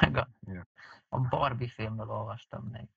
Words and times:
Meg 0.00 0.16
a, 0.16 0.28
a 1.08 1.18
Barbie 1.20 1.68
filmről 1.68 2.10
olvastam 2.10 2.64
még. 2.64 2.88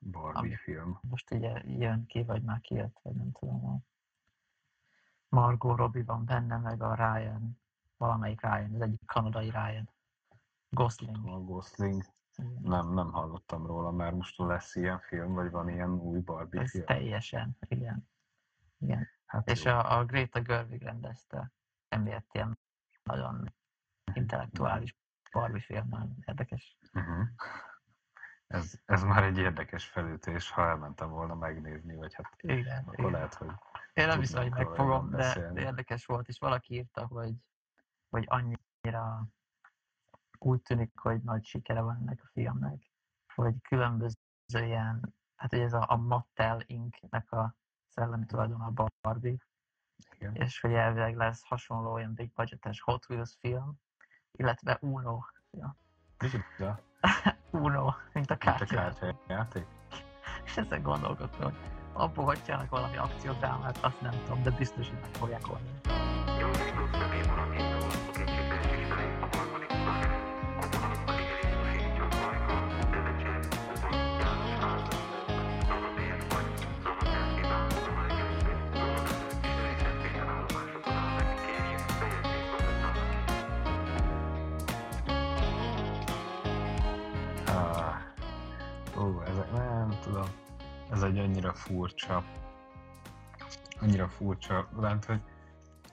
Barbie 0.00 0.38
Ami- 0.40 0.56
film. 0.56 0.98
Most 1.02 1.30
ugye 1.30 1.62
jön 1.64 2.06
ki, 2.06 2.22
vagy 2.22 2.42
már 2.42 2.60
kijött, 2.60 2.98
vagy 3.02 3.14
nem 3.14 3.32
tudom. 3.32 3.64
A 3.66 3.78
Margot 5.28 5.76
Robbie 5.78 6.04
van 6.04 6.24
benne, 6.24 6.56
meg 6.56 6.82
a 6.82 6.94
Ryan, 6.94 7.60
valamelyik 7.96 8.40
Ryan, 8.40 8.74
az 8.74 8.80
egyik 8.80 9.00
kanadai 9.06 9.50
Ryan. 9.50 9.90
Gosling. 10.68 11.26
A 11.26 11.40
Gosling. 11.40 12.02
Nem, 12.62 12.92
nem 12.92 13.12
hallottam 13.12 13.66
róla, 13.66 13.90
mert 13.90 14.14
most 14.14 14.38
lesz 14.38 14.74
ilyen 14.74 14.98
film, 15.00 15.32
vagy 15.34 15.50
van 15.50 15.68
ilyen 15.68 15.90
új 15.90 16.20
Barbie 16.20 16.60
Ez 16.60 16.70
film. 16.70 16.84
teljesen, 16.84 17.56
igen. 17.68 18.08
igen. 18.78 19.08
Hát 19.26 19.48
És 19.50 19.64
jó. 19.64 19.72
a, 19.72 19.98
a 19.98 20.04
Greta 20.04 20.40
Gerwig 20.40 20.82
rendezte, 20.82 21.52
emiatt 21.88 22.28
ilyen 22.34 22.58
nagyon 23.02 23.52
intellektuális 24.14 24.96
Barbie 25.40 25.60
film, 25.60 26.16
érdekes. 26.26 26.78
Uh-huh. 26.92 27.26
Ez, 28.46 28.80
ez 28.84 29.02
már 29.02 29.24
egy 29.24 29.38
érdekes 29.38 29.86
felütés, 29.86 30.50
ha 30.50 30.68
elmentem 30.68 31.08
volna 31.10 31.34
megnézni, 31.34 31.94
vagy 31.94 32.14
hát 32.14 32.32
Igen, 32.36 32.82
akkor 32.82 32.98
igen. 32.98 33.10
lehet, 33.10 33.34
hogy 33.34 33.50
Én 33.92 34.06
nem 34.06 34.18
hiszem, 34.18 34.42
hogy 34.42 34.50
megfogom, 34.50 35.10
de, 35.10 35.50
de 35.52 35.60
érdekes 35.60 36.06
volt, 36.06 36.28
és 36.28 36.38
valaki 36.38 36.74
írta, 36.74 37.06
hogy, 37.06 37.34
hogy 38.08 38.24
annyira 38.28 39.28
úgy 40.38 40.62
tűnik, 40.62 40.98
hogy 40.98 41.22
nagy 41.22 41.44
sikere 41.44 41.80
van 41.80 41.96
ennek 41.96 42.20
a 42.22 42.28
filmnek, 42.32 42.90
hogy 43.34 43.54
különböző 43.62 44.16
ilyen, 44.52 45.14
hát 45.36 45.50
hogy 45.50 45.60
ez 45.60 45.72
a, 45.72 45.84
a 45.88 45.96
Mattel 45.96 46.62
Inc.-nek 46.66 47.32
a 47.32 47.56
szellemi 47.88 48.26
tulajdona 48.26 48.72
a 48.74 48.90
Barbie, 49.00 49.36
igen. 50.10 50.34
és 50.34 50.60
hogy 50.60 50.72
elvileg 50.72 51.16
lesz 51.16 51.44
hasonló 51.44 51.92
olyan 51.92 52.14
big 52.14 52.32
budgetes 52.32 52.80
Hot 52.80 53.08
Wheels 53.08 53.36
film, 53.40 53.80
illetve 54.36 54.78
Uno, 54.80 55.18
Micsoda? 56.18 56.80
Uno, 57.50 57.84
mint 57.84 57.94
a 57.94 57.96
Mint 58.12 58.30
a 58.30 58.36
kártya. 58.36 58.64
kártyajáték? 58.74 59.66
És 60.44 60.56
ezen 60.56 60.82
gondolkodtam, 60.82 61.42
hogy 61.42 61.54
abból 61.92 62.24
hogy 62.24 62.42
csinálnak 62.44 62.70
valami 62.70 62.96
akciódrámát, 62.96 63.78
azt 63.80 64.00
nem 64.00 64.12
tudom, 64.24 64.42
de 64.42 64.50
biztos, 64.50 64.88
hogy 64.88 64.98
meg 65.00 65.10
fogják 65.14 65.48
oldani. 65.48 65.80
Ah, 65.84 67.75
furcsa, 91.56 92.24
annyira 93.80 94.08
furcsa, 94.08 94.68
lent, 94.76 95.04
hogy 95.04 95.20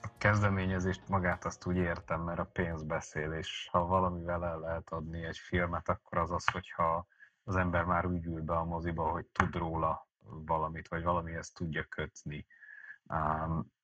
a 0.02 0.08
kezdeményezést 0.18 1.08
magát 1.08 1.44
azt 1.44 1.66
úgy 1.66 1.76
értem, 1.76 2.20
mert 2.20 2.38
a 2.38 2.50
pénz 2.52 2.82
beszél, 2.82 3.32
és 3.32 3.68
ha 3.70 3.86
valamivel 3.86 4.44
el 4.44 4.58
lehet 4.58 4.90
adni 4.90 5.24
egy 5.24 5.38
filmet, 5.38 5.88
akkor 5.88 6.18
az 6.18 6.30
az, 6.30 6.50
hogyha 6.50 7.06
az 7.44 7.56
ember 7.56 7.84
már 7.84 8.06
úgy 8.06 8.26
ül 8.26 8.42
be 8.42 8.56
a 8.56 8.64
moziba, 8.64 9.10
hogy 9.10 9.26
tud 9.26 9.54
róla 9.54 10.08
valamit, 10.24 10.88
vagy 10.88 11.02
valamihez 11.02 11.50
tudja 11.50 11.84
kötni. 11.84 12.46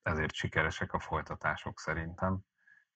Ezért 0.03 0.35
sikeresek 0.35 0.93
a 0.93 0.99
folytatások 0.99 1.81
szerintem 1.81 2.39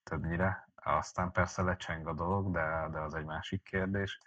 többnyire. 0.03 0.69
Aztán 0.75 1.33
persze 1.33 1.63
lecseng 1.63 2.07
a 2.07 2.13
dolog, 2.13 2.53
de, 2.53 2.89
de 2.91 3.01
az 3.01 3.15
egy 3.15 3.25
másik 3.25 3.63
kérdés. 3.63 4.21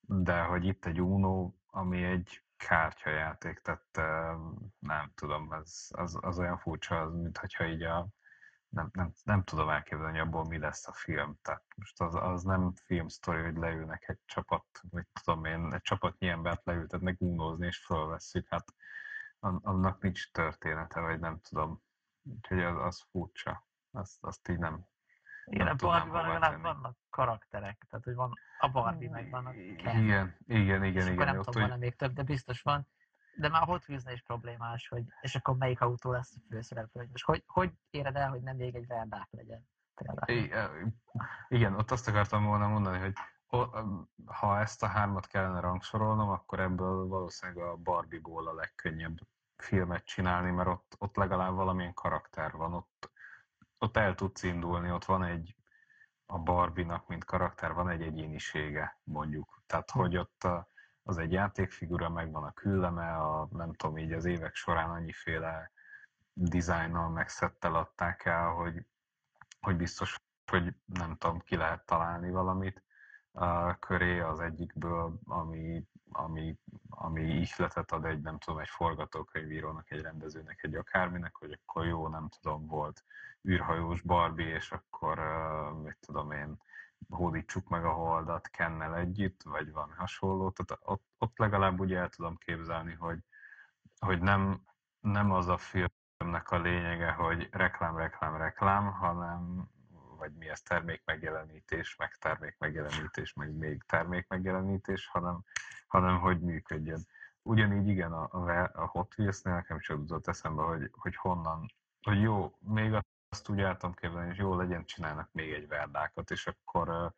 De 0.00 0.42
hogy 0.42 0.64
itt 0.64 0.84
egy 0.84 1.00
Uno, 1.00 1.52
ami 1.66 2.04
egy 2.04 2.41
kártyajáték, 2.66 3.60
tehát 3.60 3.86
eh, 3.92 4.36
nem 4.78 5.12
tudom, 5.14 5.52
ez, 5.52 5.86
az, 5.90 6.18
az 6.20 6.38
olyan 6.38 6.58
furcsa, 6.58 7.00
az, 7.00 7.14
mint 7.14 7.38
hogyha 7.38 7.66
így 7.66 7.82
a, 7.82 8.08
nem, 8.68 8.88
nem, 8.92 9.12
nem 9.24 9.42
tudom 9.42 9.68
elképzelni, 9.68 10.18
abból 10.18 10.44
mi 10.44 10.58
lesz 10.58 10.86
a 10.86 10.92
film. 10.92 11.38
Tehát 11.42 11.64
most 11.76 12.00
az, 12.00 12.14
az 12.14 12.42
nem 12.42 12.72
filmsztori, 12.84 13.42
hogy 13.42 13.56
leülnek 13.56 14.08
egy 14.08 14.18
csapat, 14.24 14.64
vagy 14.90 15.06
tudom 15.22 15.44
én, 15.44 15.72
egy 15.72 15.82
csapatnyi 15.82 16.28
embert 16.28 16.64
leültetnek 16.64 17.20
unózni, 17.20 17.66
és 17.66 17.84
fölveszik. 17.84 18.48
Hát 18.48 18.74
an- 19.40 19.64
annak 19.64 20.02
nincs 20.02 20.30
története, 20.30 21.00
vagy 21.00 21.20
nem 21.20 21.40
tudom. 21.40 21.82
Úgyhogy 22.22 22.62
az, 22.62 22.76
az 22.76 23.04
furcsa. 23.10 23.66
Azt, 23.90 24.24
azt 24.24 24.48
így 24.48 24.58
nem, 24.58 24.86
Igen, 25.44 25.66
Nem 25.66 25.76
a 25.80 25.86
Barbie-ban 25.86 26.26
legalább 26.26 26.60
vannak 26.62 26.96
karakterek, 27.10 27.86
tehát 27.90 28.04
hogy 28.04 28.14
van 28.14 28.32
a 28.58 28.68
Barbie, 28.68 29.10
meg 29.10 29.30
van 29.30 29.46
a 29.46 29.50
Ken. 29.50 29.98
Igen, 30.02 30.36
igen, 30.46 30.84
és 30.84 30.90
igen, 30.90 31.02
akkor 31.02 31.12
igen. 31.12 31.34
nem 31.34 31.42
tudom, 31.42 31.68
van 31.68 31.78
még 31.78 31.96
több, 31.96 32.12
de 32.12 32.22
biztos 32.22 32.62
van. 32.62 32.88
De 33.36 33.48
már 33.48 33.62
a 33.62 33.64
Hot 33.64 33.88
wheels 33.88 34.04
is 34.12 34.22
problémás, 34.22 34.88
hogy 34.88 35.04
és 35.20 35.34
akkor 35.34 35.56
melyik 35.56 35.80
autó 35.80 36.10
lesz 36.10 36.34
a 36.36 36.40
főszereplő. 36.50 37.00
hogy 37.00 37.10
Most 37.10 37.24
hogy, 37.24 37.42
hogy 37.46 37.72
éred 37.90 38.16
el, 38.16 38.30
hogy 38.30 38.42
nem 38.42 38.56
még 38.56 38.74
egy 38.74 38.86
verdák 38.86 39.28
legyen? 39.30 39.68
Például. 39.94 40.40
I- 40.40 40.52
igen, 41.48 41.74
ott 41.74 41.90
azt 41.90 42.08
akartam 42.08 42.44
volna 42.44 42.68
mondani, 42.68 42.98
hogy 42.98 43.12
ha 44.26 44.58
ezt 44.58 44.82
a 44.82 44.86
hármat 44.86 45.26
kellene 45.26 45.60
rangsorolnom, 45.60 46.28
akkor 46.28 46.60
ebből 46.60 47.06
valószínűleg 47.06 47.64
a 47.64 47.76
Barbie-ból 47.76 48.48
a 48.48 48.54
legkönnyebb 48.54 49.18
filmet 49.56 50.04
csinálni, 50.04 50.50
mert 50.50 50.68
ott, 50.68 50.94
ott 50.98 51.16
legalább 51.16 51.54
valamilyen 51.54 51.94
karakter 51.94 52.52
van, 52.52 52.72
ott, 52.74 53.11
ott 53.82 53.96
el 53.96 54.14
tudsz 54.14 54.42
indulni, 54.42 54.90
ott 54.90 55.04
van 55.04 55.24
egy, 55.24 55.56
a 56.26 56.38
Barbie-nak, 56.38 57.08
mint 57.08 57.24
karakter, 57.24 57.72
van 57.72 57.88
egy 57.88 58.02
egyénisége, 58.02 59.00
mondjuk. 59.04 59.62
Tehát, 59.66 59.90
hogy 59.90 60.16
ott 60.16 60.44
a, 60.44 60.68
az 61.02 61.18
egy 61.18 61.32
játékfigura, 61.32 62.08
megvan 62.08 62.44
a 62.44 62.52
külleme, 62.52 63.16
a, 63.16 63.48
nem 63.50 63.72
tudom, 63.72 63.98
így 63.98 64.12
az 64.12 64.24
évek 64.24 64.54
során 64.54 64.90
annyiféle 64.90 65.72
dizájnnal, 66.32 67.08
meg 67.08 67.28
szettel 67.28 67.74
adták 67.74 68.24
el, 68.24 68.48
hogy, 68.48 68.86
hogy 69.60 69.76
biztos, 69.76 70.16
hogy 70.50 70.74
nem 70.84 71.16
tudom, 71.16 71.40
ki 71.40 71.56
lehet 71.56 71.86
találni 71.86 72.30
valamit 72.30 72.82
köré 73.78 74.20
az 74.20 74.40
egyikből, 74.40 75.18
ami, 75.24 75.84
ami, 76.12 76.58
ami 76.88 77.22
ihletet 77.22 77.92
ad 77.92 78.04
egy, 78.04 78.20
nem 78.20 78.38
tudom, 78.38 78.60
egy 78.60 78.68
forgatókönyvírónak, 78.68 79.90
egy 79.90 80.02
rendezőnek, 80.02 80.62
egy 80.62 80.74
akárminek, 80.74 81.36
hogy 81.36 81.52
akkor 81.52 81.86
jó, 81.86 82.08
nem 82.08 82.28
tudom, 82.28 82.66
volt 82.66 83.04
űrhajós 83.48 84.00
Barbie, 84.00 84.54
és 84.54 84.72
akkor, 84.72 85.18
mit 85.82 85.98
tudom 86.00 86.30
én, 86.32 86.58
hódítsuk 87.08 87.68
meg 87.68 87.84
a 87.84 87.92
holdat 87.92 88.48
Kennel 88.48 88.96
együtt, 88.96 89.42
vagy 89.42 89.72
valami 89.72 89.92
hasonló. 89.96 90.50
Tehát 90.50 90.82
ott, 90.84 91.04
ott 91.18 91.38
legalább 91.38 91.80
úgy 91.80 91.92
el 91.92 92.08
tudom 92.08 92.36
képzelni, 92.36 92.94
hogy, 92.94 93.18
hogy 93.98 94.20
nem, 94.20 94.62
nem 95.00 95.32
az 95.32 95.48
a 95.48 95.56
filmnek 95.56 96.50
a 96.50 96.58
lényege, 96.58 97.12
hogy 97.12 97.48
reklám, 97.50 97.96
reklám, 97.96 98.36
reklám, 98.36 98.92
hanem 98.92 99.68
vagy 100.22 100.32
mi 100.32 100.48
ez 100.48 100.62
termék 100.62 101.02
megjelenítés, 101.04 101.96
meg 101.96 102.16
termék 102.16 102.56
megjelenítés, 102.58 103.32
meg 103.32 103.52
még 103.52 103.82
termék 103.86 104.28
megjelenítés, 104.28 105.06
hanem, 105.06 105.44
hanem 105.86 106.20
hogy 106.20 106.40
működjön. 106.40 107.06
Ugyanígy 107.42 107.88
igen, 107.88 108.12
a, 108.12 108.28
a, 108.30 108.70
a 108.72 108.86
Hot 108.86 109.14
Wheels-nél 109.18 109.54
nekem 109.54 109.76
is 109.76 109.88
jutott 109.88 110.26
eszembe, 110.26 110.62
hogy, 110.62 110.90
hogy 110.92 111.16
honnan, 111.16 111.72
hogy 112.02 112.20
jó, 112.20 112.56
még 112.58 112.92
azt 113.28 113.48
úgy 113.48 113.76
tudom 113.76 113.94
képzelni, 113.94 114.26
hogy 114.26 114.36
jó 114.36 114.56
legyen, 114.56 114.84
csinálnak 114.84 115.32
még 115.32 115.52
egy 115.52 115.68
verdákat, 115.68 116.30
és 116.30 116.46
akkor 116.46 117.14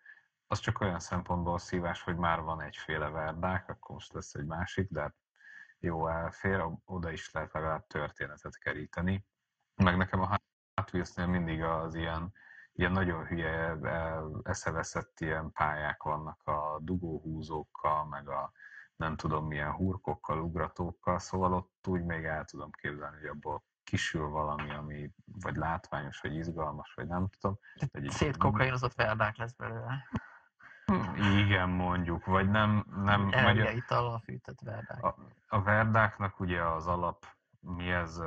az 0.47 0.59
csak 0.59 0.81
olyan 0.81 1.01
szempontból 1.01 1.59
szívás, 1.59 2.03
hogy 2.03 2.17
már 2.17 2.41
van 2.41 2.61
egyféle 2.61 3.09
verdák, 3.09 3.69
akkor 3.69 3.95
most 3.95 4.13
lesz 4.13 4.35
egy 4.35 4.47
másik, 4.47 4.91
de 4.91 5.01
hát 5.01 5.17
jó 5.79 6.09
elfér, 6.09 6.65
oda 6.85 7.11
is 7.11 7.31
lehet 7.31 7.53
legalább 7.53 7.87
történetet 7.87 8.59
keríteni. 8.59 9.27
Meg 9.75 9.97
nekem 9.97 10.21
a 10.21 10.27
Hot 10.75 10.93
Wheels-nél 10.93 11.27
mindig 11.27 11.63
az 11.63 11.95
ilyen, 11.95 12.33
ilyen 12.75 12.93
nagyon 12.93 13.25
hülye, 13.27 13.77
e, 13.83 14.21
eszeveszett 14.43 15.21
ilyen 15.21 15.53
pályák 15.53 16.03
vannak 16.03 16.47
a 16.47 16.79
dugóhúzókkal, 16.81 18.05
meg 18.05 18.29
a 18.29 18.53
nem 18.97 19.17
tudom 19.17 19.47
milyen 19.47 19.73
hurkokkal, 19.73 20.41
ugratókkal, 20.41 21.19
szóval 21.19 21.53
ott 21.53 21.87
úgy 21.87 22.03
még 22.05 22.25
el 22.25 22.45
tudom 22.45 22.71
képzelni, 22.71 23.17
hogy 23.17 23.29
abból 23.29 23.63
kisül 23.85 24.29
valami, 24.29 24.71
ami 24.71 25.11
vagy 25.43 25.57
látványos, 25.57 26.21
vagy 26.21 26.35
izgalmas, 26.35 26.93
vagy 26.95 27.07
nem 27.07 27.29
tudom. 27.41 27.59
Egy- 27.93 28.11
Szétkokainozott 28.11 28.95
verdák 28.95 29.37
lesz 29.37 29.53
belőle. 29.53 30.09
Igen, 31.37 31.69
mondjuk, 31.69 32.25
vagy 32.25 32.51
nem, 32.51 32.85
nem 33.05 33.29
Elvia 33.33 33.71
itallal 33.71 34.19
fűtött 34.19 34.61
verdák. 34.61 35.03
a, 35.05 35.15
a 35.49 35.63
verdáknak 35.63 36.41
ugye 36.41 36.63
az 36.65 36.87
alap, 36.87 37.27
mi 37.65 37.91
ez 37.91 38.21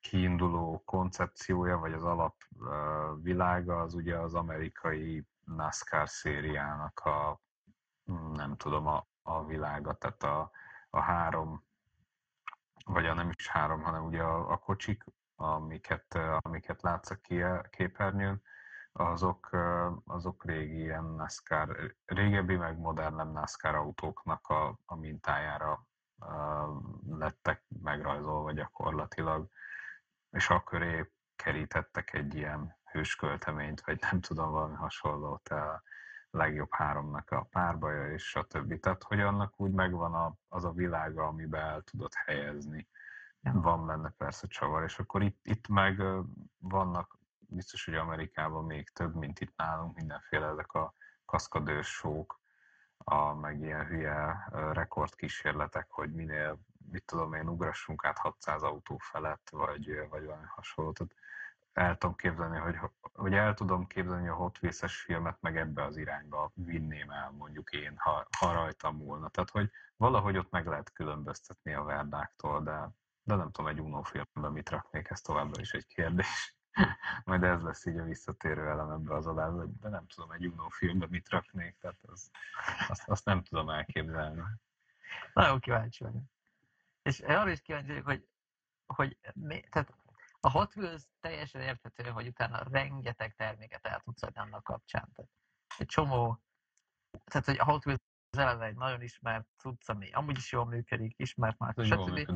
kiinduló 0.00 0.82
koncepciója, 0.84 1.78
vagy 1.78 1.92
az 1.92 2.04
alap 2.04 2.34
ö, 2.60 3.12
világa, 3.22 3.80
az 3.80 3.94
ugye 3.94 4.18
az 4.18 4.34
amerikai 4.34 5.26
NASCAR 5.44 6.08
szériának 6.08 6.98
a, 6.98 7.40
nem 8.32 8.56
tudom, 8.56 8.86
a, 8.86 9.06
a 9.22 9.44
világa, 9.44 9.92
tehát 9.92 10.22
a, 10.22 10.50
a 10.90 11.00
három, 11.00 11.64
vagy 12.84 13.06
a 13.06 13.14
nem 13.14 13.30
is 13.36 13.48
három, 13.48 13.82
hanem 13.82 14.04
ugye 14.04 14.22
a, 14.22 14.50
a 14.52 14.56
kocsik, 14.56 15.04
amiket, 15.36 16.18
amiket 16.38 16.82
látsz 16.82 17.10
a 17.10 17.18
képernyőn, 17.70 18.42
azok, 18.92 19.50
azok 20.04 20.44
régi 20.44 20.80
ilyen 20.80 21.04
NASCAR, 21.04 21.94
régebbi 22.04 22.56
meg 22.56 22.78
modernebb 22.78 23.32
NASCAR 23.32 23.74
autóknak 23.74 24.46
a, 24.48 24.78
a 24.84 24.94
mintájára 24.94 25.86
lettek 27.08 27.64
megrajzolva 27.82 28.52
gyakorlatilag, 28.52 29.48
és 30.30 30.50
akkor 30.50 31.10
kerítettek 31.36 32.12
egy 32.12 32.34
ilyen 32.34 32.76
hőskölteményt, 32.90 33.80
vagy 33.80 33.98
nem 34.10 34.20
tudom, 34.20 34.50
valami 34.50 34.74
hasonlót 34.74 35.48
a 35.48 35.82
legjobb 36.30 36.72
háromnak 36.72 37.30
a 37.30 37.42
párbaja, 37.50 38.12
és 38.12 38.28
stb. 38.28 38.80
Tehát, 38.80 39.02
hogy 39.02 39.20
annak 39.20 39.60
úgy 39.60 39.72
megvan 39.72 40.14
a, 40.14 40.34
az 40.48 40.64
a 40.64 40.72
világa, 40.72 41.26
amiben 41.26 41.60
el 41.60 41.82
tudod 41.82 42.12
helyezni. 42.14 42.88
Van 43.40 43.86
benne 43.86 44.10
persze 44.10 44.46
csavar, 44.46 44.82
és 44.82 44.98
akkor 44.98 45.22
itt, 45.22 45.38
itt 45.42 45.68
meg 45.68 46.02
vannak 46.58 47.18
biztos, 47.38 47.84
hogy 47.84 47.94
Amerikában 47.94 48.64
még 48.64 48.90
több, 48.90 49.14
mint 49.14 49.40
itt 49.40 49.56
nálunk, 49.56 49.96
mindenféle 49.96 50.46
ezek 50.46 50.72
a 50.72 50.94
kaszkadős 51.24 51.86
sók, 51.86 52.40
a, 53.04 53.34
meg 53.34 53.60
ilyen 53.60 53.86
hülye 53.86 54.48
rekordkísérletek, 54.72 55.90
hogy 55.90 56.12
minél, 56.12 56.58
mit 56.90 57.04
tudom 57.04 57.32
én, 57.32 57.48
ugrassunk 57.48 58.04
át 58.04 58.18
600 58.18 58.62
autó 58.62 58.96
felett, 58.98 59.48
vagy, 59.50 60.08
vagy 60.08 60.24
valami 60.24 60.46
hasonló. 60.46 60.92
Tehát 60.92 61.14
el 61.72 61.96
tudom 61.96 62.16
képzelni, 62.16 62.58
hogy, 62.58 62.76
hogy 63.12 63.34
el 63.34 63.54
tudom 63.54 63.86
képzelni 63.86 64.28
a 64.28 64.34
Hot 64.34 64.58
Wheels-es 64.62 65.00
filmet, 65.00 65.36
meg 65.40 65.56
ebbe 65.56 65.84
az 65.84 65.96
irányba 65.96 66.50
vinném 66.54 67.10
el, 67.10 67.30
mondjuk 67.30 67.70
én, 67.70 67.94
ha, 67.96 68.26
ha 68.38 68.52
rajtam 68.52 68.96
múlna. 68.96 69.28
Tehát, 69.28 69.50
hogy 69.50 69.70
valahogy 69.96 70.36
ott 70.36 70.50
meg 70.50 70.66
lehet 70.66 70.92
különböztetni 70.92 71.74
a 71.74 71.82
verdáktól, 71.82 72.62
de, 72.62 72.90
de 73.22 73.34
nem 73.34 73.50
tudom, 73.50 73.70
egy 73.70 73.80
Uno 73.80 74.02
filmben 74.02 74.52
mit 74.52 74.70
raknék, 74.70 75.10
ez 75.10 75.20
továbbra 75.20 75.60
is 75.60 75.72
egy 75.72 75.86
kérdés. 75.86 76.57
Majd 77.24 77.42
ez 77.42 77.62
lesz 77.62 77.86
így 77.86 77.98
a 77.98 78.04
visszatérő 78.04 78.68
elem 78.68 78.90
ebbe 78.90 79.14
az 79.14 79.26
adásba, 79.26 79.64
de 79.64 79.88
nem 79.88 80.06
tudom 80.06 80.30
egy 80.30 80.46
Uno 80.46 80.68
filmbe 80.68 81.06
mit 81.10 81.28
raknék, 81.28 81.76
tehát 81.78 81.98
az, 82.02 82.30
azt, 82.88 83.08
azt 83.08 83.24
nem 83.24 83.42
tudom 83.42 83.68
elképzelni. 83.70 84.42
Nagyon 85.32 85.60
kíváncsi 85.60 86.04
vagyok. 86.04 86.22
És 87.02 87.20
arra 87.20 87.50
is 87.50 87.60
kíváncsi 87.60 87.88
vagyok, 87.88 88.04
hogy, 88.04 88.26
hogy 88.86 89.18
mi, 89.34 89.60
tehát 89.60 89.94
a 90.40 90.50
Hot 90.50 90.76
Wheels 90.76 91.02
teljesen 91.20 91.60
érthető, 91.60 92.10
hogy 92.10 92.26
utána 92.26 92.62
rengeteg 92.70 93.34
terméket 93.34 93.86
el 93.86 94.00
tudsz 94.00 94.22
adni 94.22 94.40
annak 94.40 94.64
kapcsán. 94.64 95.08
Tehát 95.14 95.30
egy 95.78 95.86
csomó, 95.86 96.42
tehát 97.24 97.46
hogy 97.46 97.58
a 97.58 97.64
Hot 97.64 97.86
Wheels 97.86 98.00
az 98.30 98.38
eleve 98.38 98.64
egy 98.64 98.76
nagyon 98.76 99.02
ismert 99.02 99.46
cucc, 99.56 99.88
ami 99.88 100.10
amúgy 100.10 100.36
is 100.36 100.52
jól 100.52 100.66
működik, 100.66 101.14
ismert 101.16 101.58
már, 101.58 101.74
stb. 101.78 102.30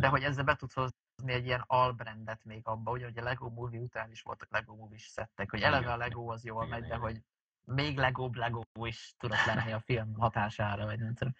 De 0.00 0.08
hogy 0.08 0.22
ezzel 0.22 0.44
be 0.44 0.56
tudsz 0.56 0.74
hozni 0.74 0.96
egy 1.26 1.44
ilyen 1.44 1.64
albrandet 1.66 2.44
még 2.44 2.66
abba, 2.66 2.90
ugye, 2.90 3.04
hogy 3.04 3.18
a 3.18 3.22
Lego 3.22 3.48
Movie 3.48 3.80
után 3.80 4.10
is 4.10 4.22
voltak 4.22 4.50
Lego 4.50 4.74
Movie 4.74 4.98
szettek, 4.98 5.50
hogy 5.50 5.60
eleve 5.60 5.92
a 5.92 5.96
Lego 5.96 6.32
az 6.32 6.44
jól 6.44 6.66
megy, 6.66 6.86
de 6.86 6.96
hogy 6.96 7.22
még 7.64 7.96
Lego 7.96 8.30
Lego 8.32 8.62
is 8.84 9.14
tudott 9.18 9.44
lenni 9.44 9.72
a 9.72 9.80
film 9.80 10.14
hatására, 10.14 10.84
vagy 10.84 10.98
nem 10.98 11.14
tudom. 11.14 11.34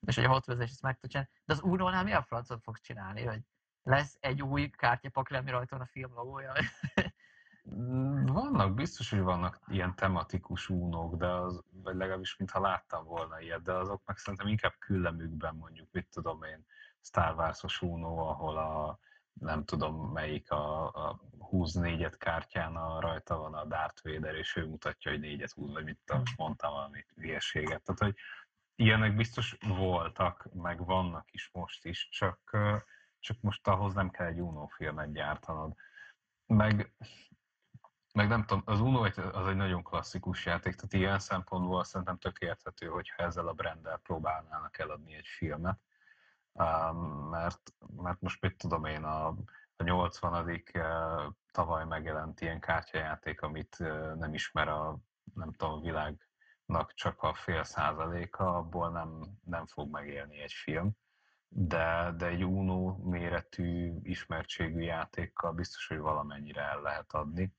És 0.00 0.14
hogy 0.14 0.24
a 0.24 0.28
Hot 0.28 0.48
Wheels 0.48 0.70
ezt 0.70 0.82
meg 0.82 0.98
tud 0.98 1.10
csinálni. 1.10 1.30
De 1.44 1.52
az 1.52 1.62
Uno-nál 1.62 2.04
mi 2.04 2.12
a 2.12 2.22
francot 2.22 2.62
fogsz 2.62 2.80
csinálni, 2.80 3.24
hogy 3.24 3.40
lesz 3.82 4.16
egy 4.20 4.42
új 4.42 4.70
kártyapakli, 4.70 5.36
ami 5.36 5.50
rajta 5.50 5.76
van 5.76 5.84
a 5.84 5.90
film 5.90 6.12
logója? 6.14 6.52
Mm, 7.74 8.26
vannak, 8.26 8.74
biztos, 8.74 9.10
hogy 9.10 9.20
vannak 9.20 9.60
ilyen 9.68 9.94
tematikus 9.94 10.68
únók, 10.68 11.16
de 11.16 11.26
az, 11.26 11.62
vagy 11.72 11.96
legalábbis 11.96 12.36
mintha 12.36 12.60
láttam 12.60 13.04
volna 13.04 13.40
ilyet, 13.40 13.62
de 13.62 13.72
azok 13.72 14.02
meg 14.06 14.16
szerintem 14.16 14.48
inkább 14.48 14.74
küllemükben 14.78 15.54
mondjuk, 15.54 15.88
mit 15.92 16.08
tudom 16.10 16.42
én, 16.42 16.66
Star 17.00 17.34
Wars-os 17.34 17.82
únó, 17.82 18.18
ahol 18.18 18.58
a 18.58 18.98
nem 19.40 19.64
tudom 19.64 20.12
melyik 20.12 20.50
a, 20.50 20.86
a 20.86 21.20
20 21.38 21.72
négyet 21.72 22.16
kártyán 22.16 22.76
a, 22.76 23.00
rajta 23.00 23.38
van 23.38 23.54
a 23.54 23.64
Darth 23.64 24.02
Vader, 24.02 24.34
és 24.34 24.56
ő 24.56 24.66
mutatja, 24.66 25.10
hogy 25.10 25.20
négyet 25.20 25.52
húz, 25.52 25.72
vagy 25.72 25.84
mit 25.84 25.98
tudom, 26.04 26.22
mondtam 26.36 26.72
valami 26.72 27.04
hülyeséget. 27.14 27.82
Tehát, 27.82 28.00
hogy 28.00 28.14
ilyenek 28.74 29.16
biztos 29.16 29.56
voltak, 29.60 30.48
meg 30.52 30.84
vannak 30.84 31.32
is 31.32 31.50
most 31.52 31.84
is, 31.84 32.08
csak, 32.08 32.56
csak 33.18 33.40
most 33.40 33.68
ahhoz 33.68 33.94
nem 33.94 34.10
kell 34.10 34.26
egy 34.26 34.40
Uno 34.40 34.66
filmet 34.66 35.12
gyártanod. 35.12 35.74
Meg, 36.46 36.92
meg 38.14 38.28
nem 38.28 38.44
tudom, 38.44 38.62
az 38.66 38.80
Uno 38.80 39.02
az 39.32 39.46
egy 39.46 39.56
nagyon 39.56 39.82
klasszikus 39.82 40.46
játék, 40.46 40.74
tehát 40.74 40.92
ilyen 40.92 41.18
szempontból 41.18 41.84
szerintem 41.84 42.18
tök 42.18 42.38
érthető, 42.38 42.86
hogyha 42.86 43.22
ezzel 43.22 43.48
a 43.48 43.52
branddel 43.52 43.98
próbálnának 43.98 44.78
eladni 44.78 45.14
egy 45.14 45.26
filmet, 45.26 45.80
mert, 47.30 47.72
mert 47.96 48.20
most 48.20 48.40
mit 48.40 48.56
tudom 48.56 48.84
én, 48.84 49.04
a, 49.04 49.26
a 49.76 49.82
80. 49.82 50.64
tavaly 51.52 51.84
megjelent 51.84 52.40
ilyen 52.40 52.60
kártyajáték, 52.60 53.40
amit 53.40 53.76
nem 54.18 54.34
ismer 54.34 54.68
a, 54.68 54.98
nem 55.34 55.52
tudom, 55.52 55.74
a 55.74 55.80
világnak 55.80 56.94
csak 56.94 57.22
a 57.22 57.34
fél 57.34 57.64
százaléka, 57.64 58.56
abból 58.56 58.90
nem, 58.90 59.38
nem 59.44 59.66
fog 59.66 59.90
megélni 59.90 60.38
egy 60.38 60.52
film. 60.52 60.90
De, 61.48 62.14
de 62.16 62.26
egy 62.26 62.44
Uno 62.44 62.96
méretű, 62.96 63.92
ismertségű 64.02 64.80
játékkal 64.80 65.52
biztos, 65.52 65.86
hogy 65.86 65.98
valamennyire 65.98 66.62
el 66.62 66.80
lehet 66.80 67.12
adni. 67.12 67.54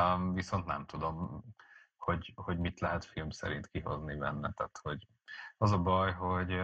Um, 0.00 0.34
viszont 0.34 0.66
nem 0.66 0.86
tudom, 0.86 1.44
hogy, 1.96 2.32
hogy 2.34 2.58
mit 2.58 2.80
lehet 2.80 3.04
film 3.04 3.30
szerint 3.30 3.66
kihozni 3.66 4.16
benne. 4.16 4.52
Tehát, 4.52 4.78
hogy 4.82 5.06
az 5.58 5.72
a 5.72 5.78
baj, 5.78 6.12
hogy 6.12 6.60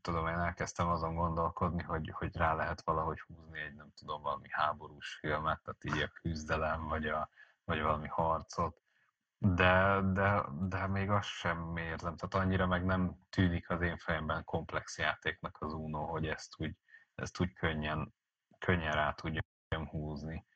tudom, 0.00 0.26
én 0.26 0.38
elkezdtem 0.38 0.88
azon 0.88 1.14
gondolkodni, 1.14 1.82
hogy, 1.82 2.10
hogy 2.14 2.36
rá 2.36 2.54
lehet 2.54 2.82
valahogy 2.82 3.20
húzni 3.20 3.60
egy, 3.60 3.74
nem 3.74 3.92
tudom, 3.94 4.22
valami 4.22 4.48
háborús 4.50 5.14
filmet, 5.14 5.62
tehát 5.62 5.84
így 5.84 6.02
a 6.02 6.20
küzdelem, 6.20 6.88
vagy, 6.88 7.06
a, 7.06 7.30
vagy 7.64 7.80
valami 7.80 8.08
harcot, 8.08 8.82
de, 9.38 10.00
de, 10.12 10.44
de 10.60 10.86
még 10.86 11.10
azt 11.10 11.28
sem 11.28 11.76
érzem, 11.76 12.16
tehát 12.16 12.46
annyira 12.46 12.66
meg 12.66 12.84
nem 12.84 13.18
tűnik 13.30 13.70
az 13.70 13.80
én 13.80 13.96
fejemben 13.98 14.44
komplex 14.44 14.98
játéknak 14.98 15.56
az 15.60 15.72
Uno, 15.72 16.04
hogy 16.04 16.26
ezt 16.26 16.54
úgy, 16.58 16.76
ezt 17.14 17.40
úgy 17.40 17.52
könnyen, 17.52 18.14
könnyen 18.58 18.92
rá 18.92 19.12
tudjam 19.12 19.88
húzni. 19.88 20.46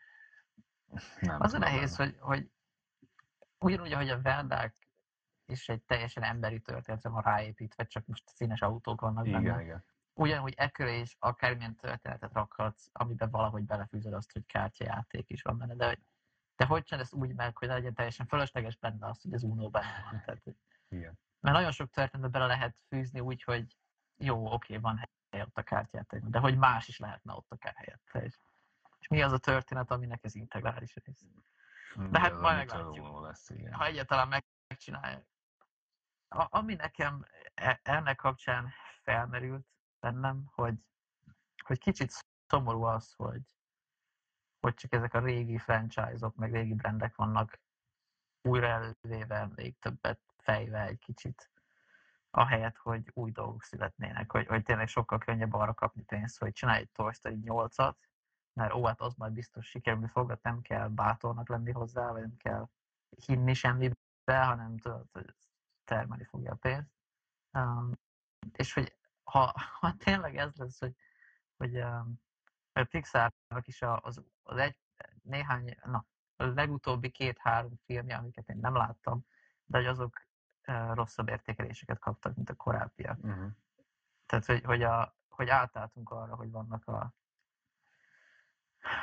Nem 1.21 1.41
az 1.41 1.53
a 1.53 1.59
nehéz, 1.59 1.97
hogy, 1.97 2.17
hogy 2.19 2.51
ugyanúgy, 3.59 3.93
ahogy 3.93 4.09
a 4.09 4.23
Verdák 4.23 4.86
és 5.47 5.69
egy 5.69 5.83
teljesen 5.83 6.23
emberi 6.23 6.61
történetre 6.61 7.09
van 7.09 7.23
ráépítve, 7.23 7.85
csak 7.85 8.07
most 8.07 8.29
színes 8.29 8.63
autók 8.63 9.01
vannak 9.01 9.27
igen, 9.27 9.43
benne. 9.43 9.63
Igen. 9.63 9.85
Ugyanúgy 10.15 10.55
ekkor 10.57 10.87
is 10.87 11.17
akármilyen 11.19 11.77
történetet 11.77 12.33
rakhatsz, 12.33 12.89
amiben 12.93 13.31
valahogy 13.31 13.65
belefűzöd 13.65 14.13
azt, 14.13 14.33
hogy 14.33 14.47
kártyajáték 14.47 15.31
is 15.31 15.43
van 15.43 15.59
benne, 15.59 15.75
de 15.75 15.87
hogy 15.87 15.99
de 16.57 16.65
hogy 16.65 16.85
ezt 16.89 17.15
úgy 17.15 17.35
meg, 17.35 17.57
hogy 17.57 17.69
legyen 17.69 17.95
teljesen 17.95 18.27
fölösleges 18.27 18.77
benne 18.77 19.07
az, 19.07 19.23
hogy 19.23 19.33
az 19.33 19.43
Uno 19.43 19.71
benne 19.71 20.09
van. 20.11 20.21
Tehát, 20.25 20.43
Igen. 20.89 21.19
Mert 21.41 21.57
nagyon 21.57 21.71
sok 21.71 21.91
történetet 21.91 22.33
bele 22.33 22.47
lehet 22.47 22.77
fűzni 22.89 23.21
úgy, 23.21 23.43
hogy 23.43 23.77
jó, 24.17 24.53
oké, 24.53 24.77
van 24.77 24.97
hely 25.31 25.43
ott 25.43 25.59
a 25.59 25.63
kártyáték, 25.63 26.23
de 26.23 26.39
hogy 26.39 26.57
más 26.57 26.89
is 26.89 26.99
lehetne 26.99 27.33
ott 27.33 27.51
a 27.51 27.73
helyette. 27.75 28.23
És, 28.25 28.39
és 28.99 29.09
mi 29.09 29.23
az 29.23 29.33
a 29.33 29.39
történet, 29.39 29.91
aminek 29.91 30.25
ez 30.25 30.35
integrális 30.35 30.95
rész. 30.95 31.25
De 32.11 32.21
hát 32.21 32.41
majd 32.41 32.57
meglátjuk. 32.57 33.21
Lesz, 33.23 33.51
igen. 33.51 33.73
Ha 33.73 33.87
egyáltalán 33.87 34.43
megcsinálják 34.69 35.27
a, 36.29 36.47
ami 36.51 36.75
nekem 36.75 37.25
e, 37.55 37.81
ennek 37.83 38.17
kapcsán 38.17 38.69
felmerült 39.03 39.67
bennem, 40.01 40.45
hogy, 40.55 40.75
hogy 41.65 41.79
kicsit 41.79 42.13
szomorú 42.47 42.83
az, 42.83 43.13
hogy, 43.13 43.43
hogy 44.61 44.75
csak 44.75 44.93
ezek 44.93 45.15
a 45.15 45.19
régi 45.21 45.59
franchise-ok, 45.59 46.35
meg 46.35 46.53
régi 46.53 46.75
brandek 46.75 47.15
vannak 47.15 47.61
újra 48.43 48.67
elővéve, 48.67 49.51
még 49.55 49.79
többet 49.79 50.21
fejve 50.39 50.81
egy 50.81 50.99
kicsit, 50.99 51.51
ahelyett, 52.31 52.77
hogy 52.77 53.11
új 53.15 53.31
dolgok 53.31 53.63
születnének, 53.63 54.33
hogy, 54.33 54.47
hogy 54.47 54.63
tényleg 54.63 54.89
sokkal 54.89 55.19
könnyebb 55.19 55.53
arra 55.53 55.75
kapni 55.75 56.03
pénzt, 56.03 56.39
hogy 56.39 56.53
csinálj 56.53 56.81
egy 56.81 56.91
Toy 56.91 57.13
Story 57.13 57.39
8-at, 57.43 57.95
mert 58.53 58.75
ó, 58.75 58.85
hát 58.85 59.01
az 59.01 59.15
majd 59.15 59.33
biztos 59.33 59.67
sikerülni 59.67 60.09
fog, 60.09 60.39
nem 60.43 60.61
kell 60.61 60.89
bátornak 60.89 61.49
lenni 61.49 61.73
hozzá, 61.73 62.11
vagy 62.11 62.21
nem 62.21 62.37
kell 62.37 62.69
hinni 63.27 63.55
semmibe, 63.55 63.97
hanem 64.25 64.79
tudod, 64.79 65.07
hogy 65.13 65.35
termelni 65.87 66.25
fogja 66.25 66.53
a 66.53 66.55
pénzt. 66.55 66.91
Um, 67.53 67.93
és 68.53 68.73
hogy 68.73 68.97
ha, 69.25 69.55
ha 69.81 69.95
tényleg 69.97 70.37
ez 70.37 70.55
lesz, 70.55 70.79
hogy, 70.79 70.95
hogy 71.57 71.77
um, 71.77 72.21
a 72.73 72.85
Pixarnak 72.85 73.67
is 73.67 73.83
az, 73.83 74.23
az 74.43 74.57
egy, 74.57 74.77
néhány, 75.23 75.77
na, 75.85 76.07
a 76.37 76.45
legutóbbi 76.45 77.11
két-három 77.11 77.77
filmje, 77.85 78.17
amiket 78.17 78.49
én 78.49 78.57
nem 78.57 78.75
láttam, 78.75 79.27
de 79.65 79.79
hogy 79.79 79.87
azok 79.87 80.27
uh, 80.67 80.95
rosszabb 80.95 81.29
értékeléseket 81.29 81.99
kaptak, 81.99 82.35
mint 82.35 82.51
a 82.51 82.55
korábbiak. 82.55 83.19
Uh-huh. 83.19 83.51
Tehát, 84.27 84.45
hogy, 84.45 84.65
hogy, 84.65 84.83
a, 84.83 85.17
hogy 85.29 85.49
átálltunk 85.49 86.11
arra, 86.11 86.35
hogy 86.35 86.51
vannak 86.51 86.87
a, 86.87 87.15